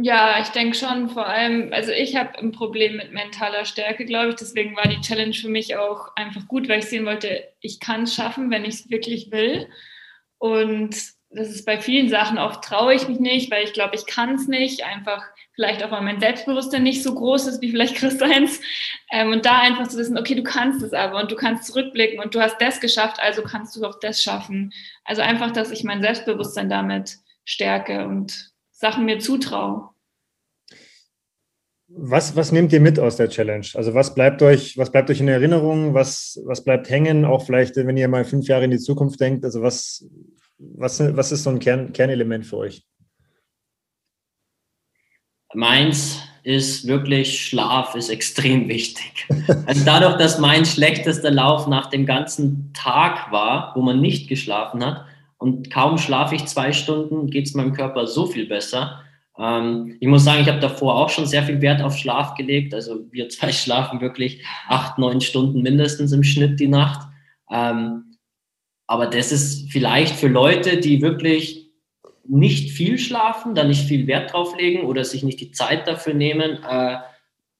[0.00, 4.30] Ja, ich denke schon, vor allem, also ich habe ein Problem mit mentaler Stärke, glaube
[4.30, 4.36] ich.
[4.36, 8.04] Deswegen war die Challenge für mich auch einfach gut, weil ich sehen wollte, ich kann
[8.04, 9.66] es schaffen, wenn ich es wirklich will.
[10.38, 10.94] Und
[11.30, 14.36] das ist bei vielen Sachen oft traue ich mich nicht, weil ich glaube, ich kann
[14.36, 14.84] es nicht.
[14.84, 15.24] Einfach
[15.54, 18.60] vielleicht auch, weil mein Selbstbewusstsein nicht so groß ist wie vielleicht Christians.
[19.10, 22.20] Ähm, und da einfach zu wissen, okay, du kannst es aber und du kannst zurückblicken
[22.20, 24.72] und du hast das geschafft, also kannst du auch das schaffen.
[25.04, 29.90] Also einfach, dass ich mein Selbstbewusstsein damit stärke und Sachen mir zutraue.
[31.88, 33.66] Was, was nehmt ihr mit aus der Challenge?
[33.74, 35.94] Also was bleibt euch, was bleibt euch in Erinnerung?
[35.94, 37.24] Was, was bleibt hängen?
[37.24, 39.44] Auch vielleicht, wenn ihr mal fünf Jahre in die Zukunft denkt.
[39.44, 40.06] Also was,
[40.58, 42.86] was, was ist so ein Kern, Kernelement für euch?
[45.54, 49.26] Meins ist wirklich Schlaf ist extrem wichtig.
[49.66, 54.86] Also dadurch, dass mein schlechtester Lauf nach dem ganzen Tag war, wo man nicht geschlafen
[54.86, 55.04] hat,
[55.38, 59.02] und kaum schlafe ich zwei Stunden, geht es meinem Körper so viel besser.
[59.38, 62.74] Ähm, ich muss sagen, ich habe davor auch schon sehr viel Wert auf Schlaf gelegt.
[62.74, 67.08] Also wir zwei schlafen wirklich acht, neun Stunden mindestens im Schnitt die Nacht.
[67.50, 68.16] Ähm,
[68.86, 71.70] aber das ist vielleicht für Leute, die wirklich
[72.26, 76.14] nicht viel schlafen, da nicht viel Wert drauf legen oder sich nicht die Zeit dafür
[76.14, 76.98] nehmen, äh,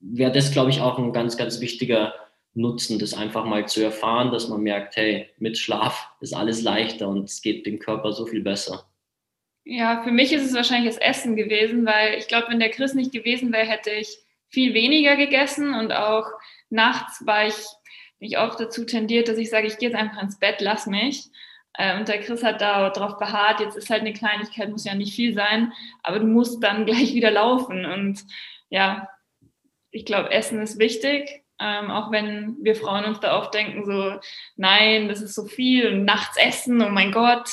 [0.00, 2.12] wäre das, glaube ich, auch ein ganz, ganz wichtiger
[2.54, 7.08] nutzen, das einfach mal zu erfahren, dass man merkt, hey, mit Schlaf ist alles leichter
[7.08, 8.88] und es geht dem Körper so viel besser.
[9.64, 12.94] Ja, für mich ist es wahrscheinlich das Essen gewesen, weil ich glaube, wenn der Chris
[12.94, 14.18] nicht gewesen wäre, hätte ich
[14.48, 16.24] viel weniger gegessen und auch
[16.70, 17.54] nachts war ich
[18.18, 21.28] mich oft dazu tendiert, dass ich sage, ich gehe jetzt einfach ins Bett, lass mich.
[21.74, 24.94] Äh, und der Chris hat da drauf beharrt, jetzt ist halt eine Kleinigkeit, muss ja
[24.94, 25.72] nicht viel sein,
[26.02, 27.84] aber du musst dann gleich wieder laufen.
[27.84, 28.24] Und
[28.70, 29.08] ja,
[29.90, 31.44] ich glaube, Essen ist wichtig.
[31.60, 34.20] Ähm, auch wenn wir Frauen uns da oft denken, so,
[34.56, 37.48] nein, das ist so viel und nachts essen, oh mein Gott.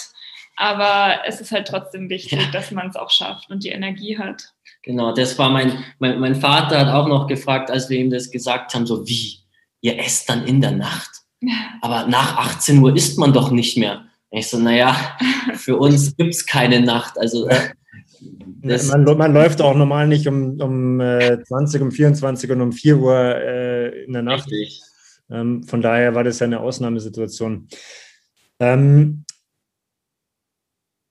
[0.58, 2.51] Aber es ist halt trotzdem wichtig, ja.
[2.51, 4.53] dass man es auch schafft und die Energie hat.
[4.84, 8.30] Genau, das war mein, mein, mein Vater hat auch noch gefragt, als wir ihm das
[8.30, 9.39] gesagt haben, so wie,
[9.82, 11.10] ihr esst dann in der Nacht.
[11.82, 14.06] Aber nach 18 Uhr isst man doch nicht mehr.
[14.30, 15.18] Ich so, naja,
[15.53, 17.18] für uns gibt es keine Nacht.
[17.18, 17.70] Also äh,
[18.61, 22.97] man, man, läuft auch normal nicht um, um äh, 20, um 24 und um 4
[22.97, 24.49] Uhr äh, in der Nacht.
[25.30, 27.67] Ähm, von daher war das ja eine Ausnahmesituation.
[28.59, 29.26] Ähm,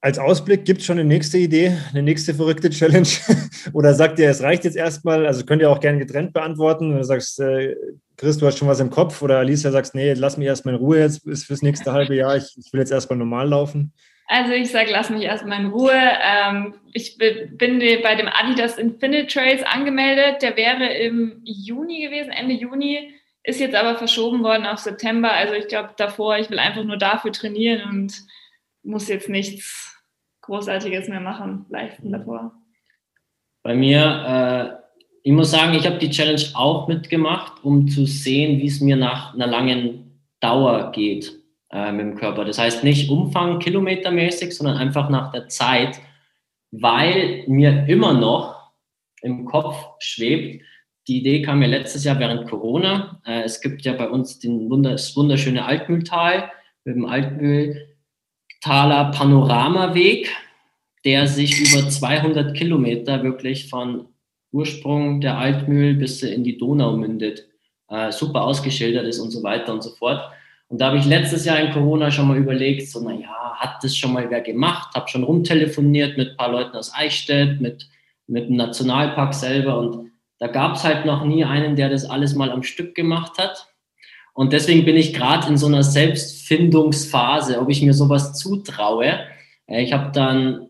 [0.05, 3.09] als Ausblick gibt es schon eine nächste Idee, eine nächste verrückte Challenge?
[3.73, 5.27] Oder sagt ihr, es reicht jetzt erstmal?
[5.27, 6.91] Also könnt ihr auch gerne getrennt beantworten.
[6.91, 7.75] Wenn du sagst, äh,
[8.19, 9.23] Chris, du hast schon was im Kopf.
[9.23, 12.37] Oder Alicia sagst, nee, lass mich erstmal in Ruhe jetzt bis fürs nächste halbe Jahr.
[12.37, 13.95] Ich, ich will jetzt erstmal normal laufen.
[14.27, 15.93] Also ich sage, lass mich erstmal in Ruhe.
[15.93, 20.43] Ähm, ich bin bei dem Adidas Infinite Trails angemeldet.
[20.43, 23.13] Der wäre im Juni gewesen, Ende Juni,
[23.43, 25.31] ist jetzt aber verschoben worden auf September.
[25.33, 28.15] Also ich glaube davor, ich will einfach nur dafür trainieren und
[28.83, 29.95] muss jetzt nichts
[30.41, 32.53] Großartiges mehr machen, leisten davor.
[33.63, 38.61] Bei mir, äh, ich muss sagen, ich habe die Challenge auch mitgemacht, um zu sehen,
[38.61, 41.44] wie es mir nach einer langen Dauer geht
[41.75, 42.45] äh, mit dem Körper.
[42.45, 45.99] Das heißt nicht Umfang kilometermäßig, sondern einfach nach der Zeit,
[46.71, 48.71] weil mir immer noch
[49.23, 50.63] im Kopf schwebt,
[51.09, 53.21] die Idee kam mir letztes Jahr während Corona.
[53.27, 56.49] Äh, es gibt ja bei uns den Wunder, das wunderschöne Altmühltal
[56.85, 60.31] mit dem Altmühltaler Panoramaweg,
[61.05, 64.07] der sich über 200 Kilometer wirklich von
[64.53, 67.49] Ursprung der Altmühl bis in die Donau mündet.
[67.89, 70.31] Äh, super ausgeschildert ist und so weiter und so fort.
[70.69, 73.97] Und da habe ich letztes Jahr in Corona schon mal überlegt, so, naja, hat das
[73.97, 74.95] schon mal wer gemacht?
[74.95, 77.89] Habe schon rumtelefoniert mit ein paar Leuten aus Eichstätt, mit,
[78.27, 82.35] mit dem Nationalpark selber und da gab es halt noch nie einen, der das alles
[82.35, 83.69] mal am Stück gemacht hat.
[84.35, 89.21] Und deswegen bin ich gerade in so einer Selbstfindungsphase, ob ich mir sowas zutraue.
[89.67, 90.69] Äh, ich habe dann,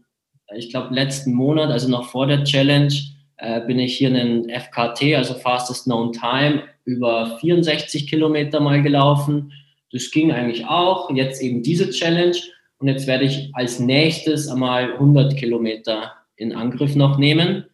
[0.54, 2.92] ich glaube, letzten Monat, also noch vor der Challenge,
[3.38, 9.52] äh, bin ich hier einen FKT, also Fastest Known Time, über 64 Kilometer mal gelaufen.
[9.94, 11.08] Das ging eigentlich auch.
[11.14, 12.36] Jetzt eben diese Challenge.
[12.78, 17.64] Und jetzt werde ich als nächstes einmal 100 Kilometer in Angriff noch nehmen.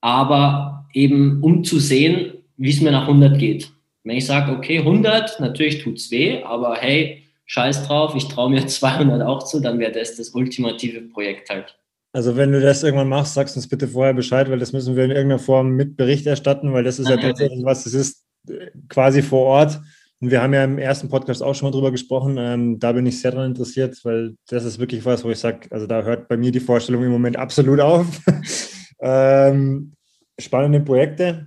[0.00, 3.72] Aber eben um zu sehen, wie es mir nach 100 geht.
[4.04, 8.50] Wenn ich sage, okay, 100, natürlich tut es weh, aber hey, scheiß drauf, ich traue
[8.50, 11.76] mir 200 auch zu, dann wäre das das ultimative Projekt halt.
[12.12, 15.04] Also wenn du das irgendwann machst, sagst uns bitte vorher Bescheid, weil das müssen wir
[15.04, 18.70] in irgendeiner Form mit Bericht erstatten, weil das ist ja tatsächlich was, das ist äh,
[18.88, 19.80] quasi vor Ort.
[20.20, 22.36] Und wir haben ja im ersten Podcast auch schon mal drüber gesprochen.
[22.38, 25.66] Ähm, da bin ich sehr daran interessiert, weil das ist wirklich was, wo ich sage,
[25.70, 28.20] also da hört bei mir die Vorstellung im Moment absolut auf.
[29.00, 29.94] ähm,
[30.38, 31.46] spannende Projekte.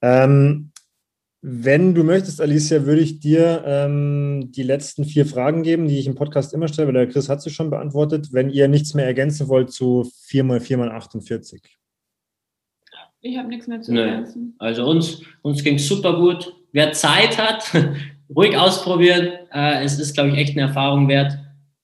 [0.00, 0.70] Ähm,
[1.42, 6.06] wenn du möchtest, Alicia, würde ich dir ähm, die letzten vier Fragen geben, die ich
[6.06, 9.06] im Podcast immer stelle, weil der Chris hat sie schon beantwortet, wenn ihr nichts mehr
[9.06, 11.60] ergänzen wollt zu 4x4x48.
[13.20, 14.54] Ich habe nichts mehr zu ergänzen.
[14.58, 16.54] Also uns, uns ging es super gut.
[16.76, 17.72] Wer Zeit hat,
[18.36, 19.32] ruhig ausprobieren.
[19.52, 21.32] Äh, es ist, glaube ich, echt eine Erfahrung wert,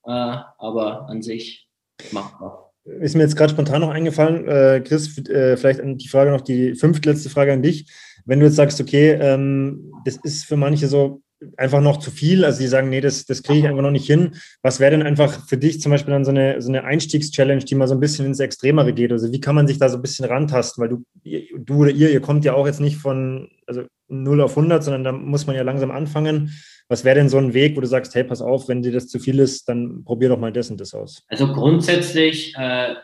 [0.04, 1.66] äh, aber an sich
[2.12, 2.72] machbar.
[2.84, 6.74] Ist mir jetzt gerade spontan noch eingefallen, äh, Chris, äh, vielleicht die Frage noch, die
[6.74, 7.86] fünftletzte Frage an dich
[8.24, 11.22] wenn du jetzt sagst, okay, ähm, das ist für manche so
[11.56, 14.06] einfach noch zu viel, also die sagen, nee, das, das kriege ich einfach noch nicht
[14.06, 14.36] hin.
[14.62, 17.74] Was wäre denn einfach für dich zum Beispiel dann so eine, so eine Einstiegschallenge, die
[17.74, 19.10] mal so ein bisschen ins Extremere geht?
[19.10, 20.80] Also wie kann man sich da so ein bisschen rantasten?
[20.80, 21.04] Weil du,
[21.58, 23.82] du oder ihr, ihr kommt ja auch jetzt nicht von also
[24.12, 26.52] 0 auf 100, sondern da muss man ja langsam anfangen.
[26.88, 29.08] Was wäre denn so ein Weg, wo du sagst, hey, pass auf, wenn dir das
[29.08, 31.22] zu viel ist, dann probier doch mal das und das aus?
[31.28, 32.94] Also grundsätzlich äh,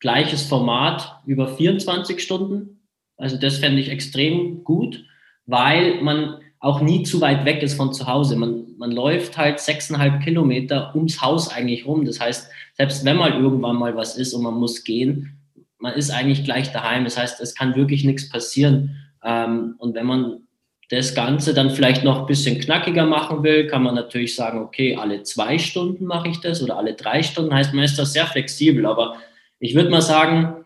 [0.00, 2.82] gleiches Format über 24 Stunden
[3.22, 5.04] also das fände ich extrem gut,
[5.46, 8.34] weil man auch nie zu weit weg ist von zu Hause.
[8.34, 12.04] Man, man läuft halt sechseinhalb Kilometer ums Haus eigentlich rum.
[12.04, 15.38] Das heißt, selbst wenn mal irgendwann mal was ist und man muss gehen,
[15.78, 17.04] man ist eigentlich gleich daheim.
[17.04, 18.96] Das heißt, es kann wirklich nichts passieren.
[19.24, 20.48] Ähm, und wenn man
[20.90, 24.96] das Ganze dann vielleicht noch ein bisschen knackiger machen will, kann man natürlich sagen, okay,
[24.96, 27.54] alle zwei Stunden mache ich das oder alle drei Stunden.
[27.54, 28.84] Heißt, man ist da sehr flexibel.
[28.84, 29.16] Aber
[29.58, 30.64] ich würde mal sagen,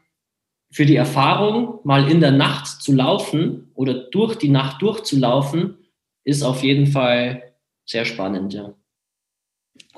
[0.71, 5.79] für die Erfahrung, mal in der Nacht zu laufen oder durch die Nacht durchzulaufen,
[6.25, 7.55] ist auf jeden Fall
[7.85, 8.75] sehr spannend, ja.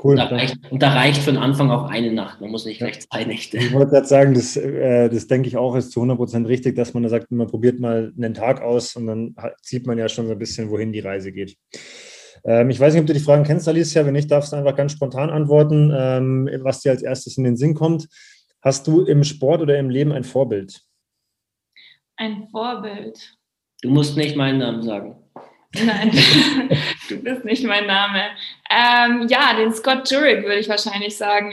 [0.02, 0.12] Cool.
[0.12, 2.40] Und da, reicht, und da reicht für den Anfang auch eine Nacht.
[2.40, 3.56] Man muss nicht gleich zwei Nächte.
[3.56, 6.76] Ich wollte gerade sagen, das, äh, das denke ich auch ist zu 100 Prozent richtig,
[6.76, 10.08] dass man da sagt, man probiert mal einen Tag aus und dann sieht man ja
[10.08, 11.56] schon so ein bisschen, wohin die Reise geht.
[12.44, 14.06] Ähm, ich weiß nicht, ob du die Fragen kennst, Alicia.
[14.06, 17.56] Wenn nicht, darfst du einfach ganz spontan antworten, ähm, was dir als erstes in den
[17.56, 18.08] Sinn kommt.
[18.62, 20.80] Hast du im Sport oder im Leben ein Vorbild?
[22.16, 23.36] Ein Vorbild.
[23.82, 25.16] Du musst nicht meinen Namen sagen.
[25.74, 26.10] Nein,
[27.08, 28.22] du bist nicht mein Name.
[28.70, 31.52] Ähm, ja, den Scott Jurek würde ich wahrscheinlich sagen.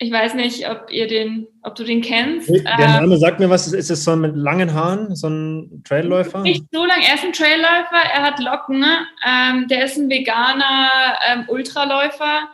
[0.00, 2.48] Ich weiß nicht, ob ihr den, ob du den kennst.
[2.48, 3.72] Der Name ähm, sagt mir was.
[3.72, 6.40] Ist es so mit langen Haaren, so ein Trailläufer?
[6.42, 7.00] Nicht so lang.
[7.02, 8.00] Er ist ein Trailläufer.
[8.14, 8.78] Er hat Locken.
[8.78, 9.06] Ne?
[9.26, 12.48] Ähm, der ist ein veganer ähm, Ultraläufer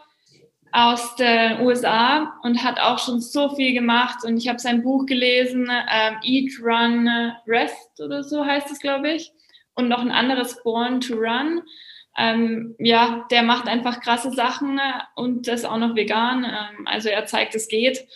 [0.73, 4.25] aus den USA und hat auch schon so viel gemacht.
[4.25, 7.09] Und ich habe sein Buch gelesen, ähm, Eat, Run,
[7.47, 9.31] Rest oder so heißt es, glaube ich.
[9.75, 11.63] Und noch ein anderes Born to Run.
[12.17, 14.81] Ähm, ja, der macht einfach krasse Sachen
[15.17, 16.45] und das auch noch vegan.
[16.45, 18.07] Ähm, also er zeigt, es geht.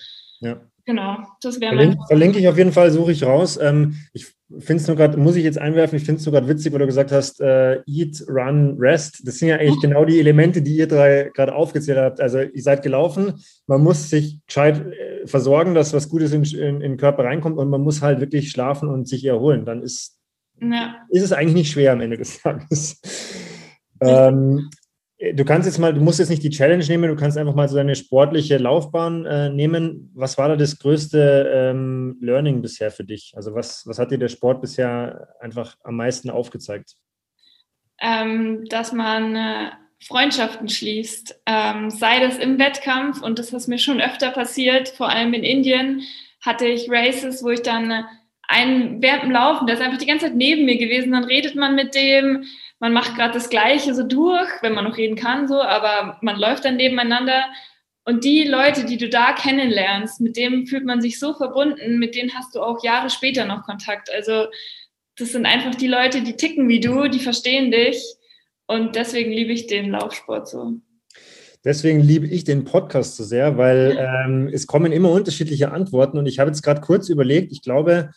[0.40, 0.60] Ja.
[0.88, 1.98] Genau, das wäre mein.
[2.06, 3.58] Verlinke ich auf jeden Fall, suche ich raus.
[3.60, 4.26] Ähm, ich
[4.58, 6.78] finde es nur gerade, muss ich jetzt einwerfen, ich finde es nur gerade witzig, wo
[6.78, 9.20] du gesagt hast, äh, Eat, Run, Rest.
[9.26, 12.22] Das sind ja eigentlich genau die Elemente, die ihr drei gerade aufgezählt habt.
[12.22, 13.34] Also ihr seid gelaufen,
[13.66, 17.58] man muss sich gescheit äh, versorgen, dass was Gutes in, in, in, den Körper reinkommt
[17.58, 19.66] und man muss halt wirklich schlafen und sich erholen.
[19.66, 20.18] Dann ist,
[20.58, 20.96] ja.
[21.10, 23.00] ist es eigentlich nicht schwer am Ende des Tages.
[24.00, 24.70] Ähm,
[25.34, 27.68] Du kannst jetzt mal, du musst jetzt nicht die Challenge nehmen, du kannst einfach mal
[27.68, 30.12] so deine sportliche Laufbahn äh, nehmen.
[30.14, 33.32] Was war da das größte ähm, Learning bisher für dich?
[33.34, 36.94] Also was, was hat dir der Sport bisher einfach am meisten aufgezeigt?
[38.00, 39.70] Ähm, dass man äh,
[40.06, 45.08] Freundschaften schließt, ähm, sei das im Wettkampf und das ist mir schon öfter passiert, vor
[45.08, 46.02] allem in Indien
[46.40, 48.02] hatte ich Races, wo ich dann äh,
[48.48, 51.54] einen während dem Laufen, der ist einfach die ganze Zeit neben mir gewesen, dann redet
[51.54, 52.44] man mit dem,
[52.80, 56.38] man macht gerade das Gleiche so durch, wenn man noch reden kann, so, aber man
[56.38, 57.44] läuft dann nebeneinander.
[58.04, 62.14] Und die Leute, die du da kennenlernst, mit denen fühlt man sich so verbunden, mit
[62.14, 64.10] denen hast du auch Jahre später noch Kontakt.
[64.10, 64.46] Also
[65.18, 68.02] das sind einfach die Leute, die ticken wie du, die verstehen dich.
[68.66, 70.74] Und deswegen liebe ich den Laufsport so.
[71.64, 76.16] Deswegen liebe ich den Podcast so sehr, weil ähm, es kommen immer unterschiedliche Antworten.
[76.16, 78.12] Und ich habe jetzt gerade kurz überlegt, ich glaube,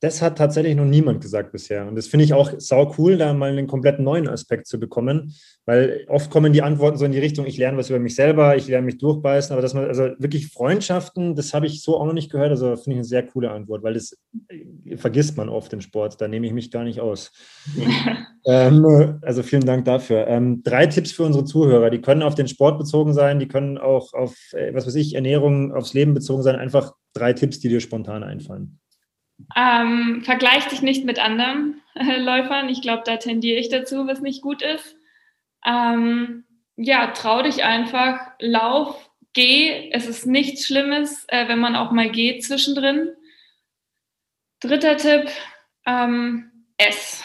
[0.00, 1.86] das hat tatsächlich noch niemand gesagt bisher.
[1.86, 5.34] Und das finde ich auch sau cool, da mal einen komplett neuen Aspekt zu bekommen,
[5.66, 8.56] weil oft kommen die Antworten so in die Richtung, ich lerne was über mich selber,
[8.56, 12.06] ich lerne mich durchbeißen, aber dass man, also wirklich Freundschaften, das habe ich so auch
[12.06, 12.50] noch nicht gehört.
[12.50, 14.16] Also finde ich eine sehr coole Antwort, weil das
[14.48, 16.18] äh, vergisst man oft im Sport.
[16.18, 17.30] Da nehme ich mich gar nicht aus.
[18.46, 20.26] ähm, also vielen Dank dafür.
[20.28, 21.90] Ähm, drei Tipps für unsere Zuhörer.
[21.90, 25.14] Die können auf den Sport bezogen sein, die können auch auf, äh, was weiß ich,
[25.14, 26.56] Ernährung, aufs Leben bezogen sein.
[26.56, 28.79] Einfach drei Tipps, die dir spontan einfallen.
[29.56, 32.68] Ähm, vergleich dich nicht mit anderen äh, Läufern.
[32.68, 34.96] Ich glaube, da tendiere ich dazu, was nicht gut ist.
[35.66, 36.44] Ähm,
[36.76, 39.90] ja, trau dich einfach, lauf, geh.
[39.92, 43.10] Es ist nichts Schlimmes, äh, wenn man auch mal geht zwischendrin.
[44.60, 45.30] Dritter Tipp,
[45.86, 46.49] ähm,
[46.80, 47.22] ess.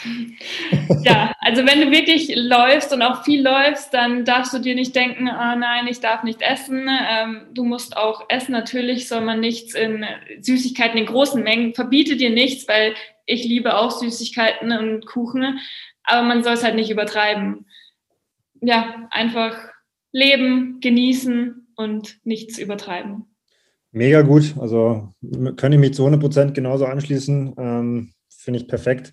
[1.04, 4.94] ja, also wenn du wirklich läufst und auch viel läufst, dann darfst du dir nicht
[4.94, 6.88] denken, oh nein, ich darf nicht essen.
[6.88, 8.52] Ähm, du musst auch essen.
[8.52, 10.04] Natürlich soll man nichts in
[10.40, 11.74] Süßigkeiten in großen Mengen.
[11.74, 12.94] Verbiete dir nichts, weil
[13.24, 15.58] ich liebe auch Süßigkeiten und Kuchen,
[16.04, 17.66] aber man soll es halt nicht übertreiben.
[18.60, 19.58] Ja, einfach
[20.12, 23.26] leben, genießen und nichts übertreiben.
[23.92, 24.54] Mega gut.
[24.58, 25.12] Also
[25.56, 27.54] kann ich mich zu 100 Prozent genauso anschließen.
[27.58, 29.12] Ähm, Finde ich perfekt.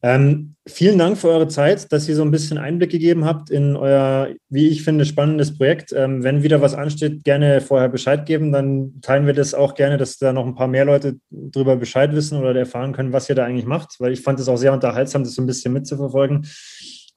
[0.00, 3.74] Ähm, vielen Dank für eure Zeit, dass ihr so ein bisschen Einblick gegeben habt in
[3.74, 5.92] euer, wie ich finde, spannendes Projekt.
[5.92, 9.96] Ähm, wenn wieder was ansteht, gerne vorher Bescheid geben, dann teilen wir das auch gerne,
[9.96, 13.34] dass da noch ein paar mehr Leute darüber Bescheid wissen oder erfahren können, was ihr
[13.34, 16.46] da eigentlich macht, weil ich fand es auch sehr unterhaltsam, das so ein bisschen mitzuverfolgen.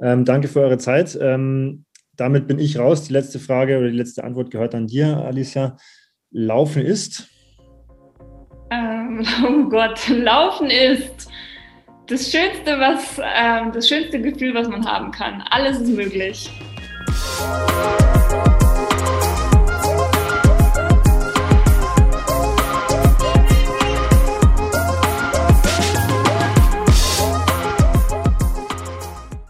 [0.01, 1.17] Ähm, danke für eure Zeit.
[1.21, 3.03] Ähm, damit bin ich raus.
[3.03, 5.77] Die letzte Frage oder die letzte Antwort gehört an dir, Alicia.
[6.31, 7.27] Laufen ist?
[8.71, 11.30] Ähm, oh Gott, Laufen ist
[12.11, 15.41] das Schönste, was, äh, das schönste Gefühl, was man haben kann.
[15.49, 16.49] Alles ist möglich.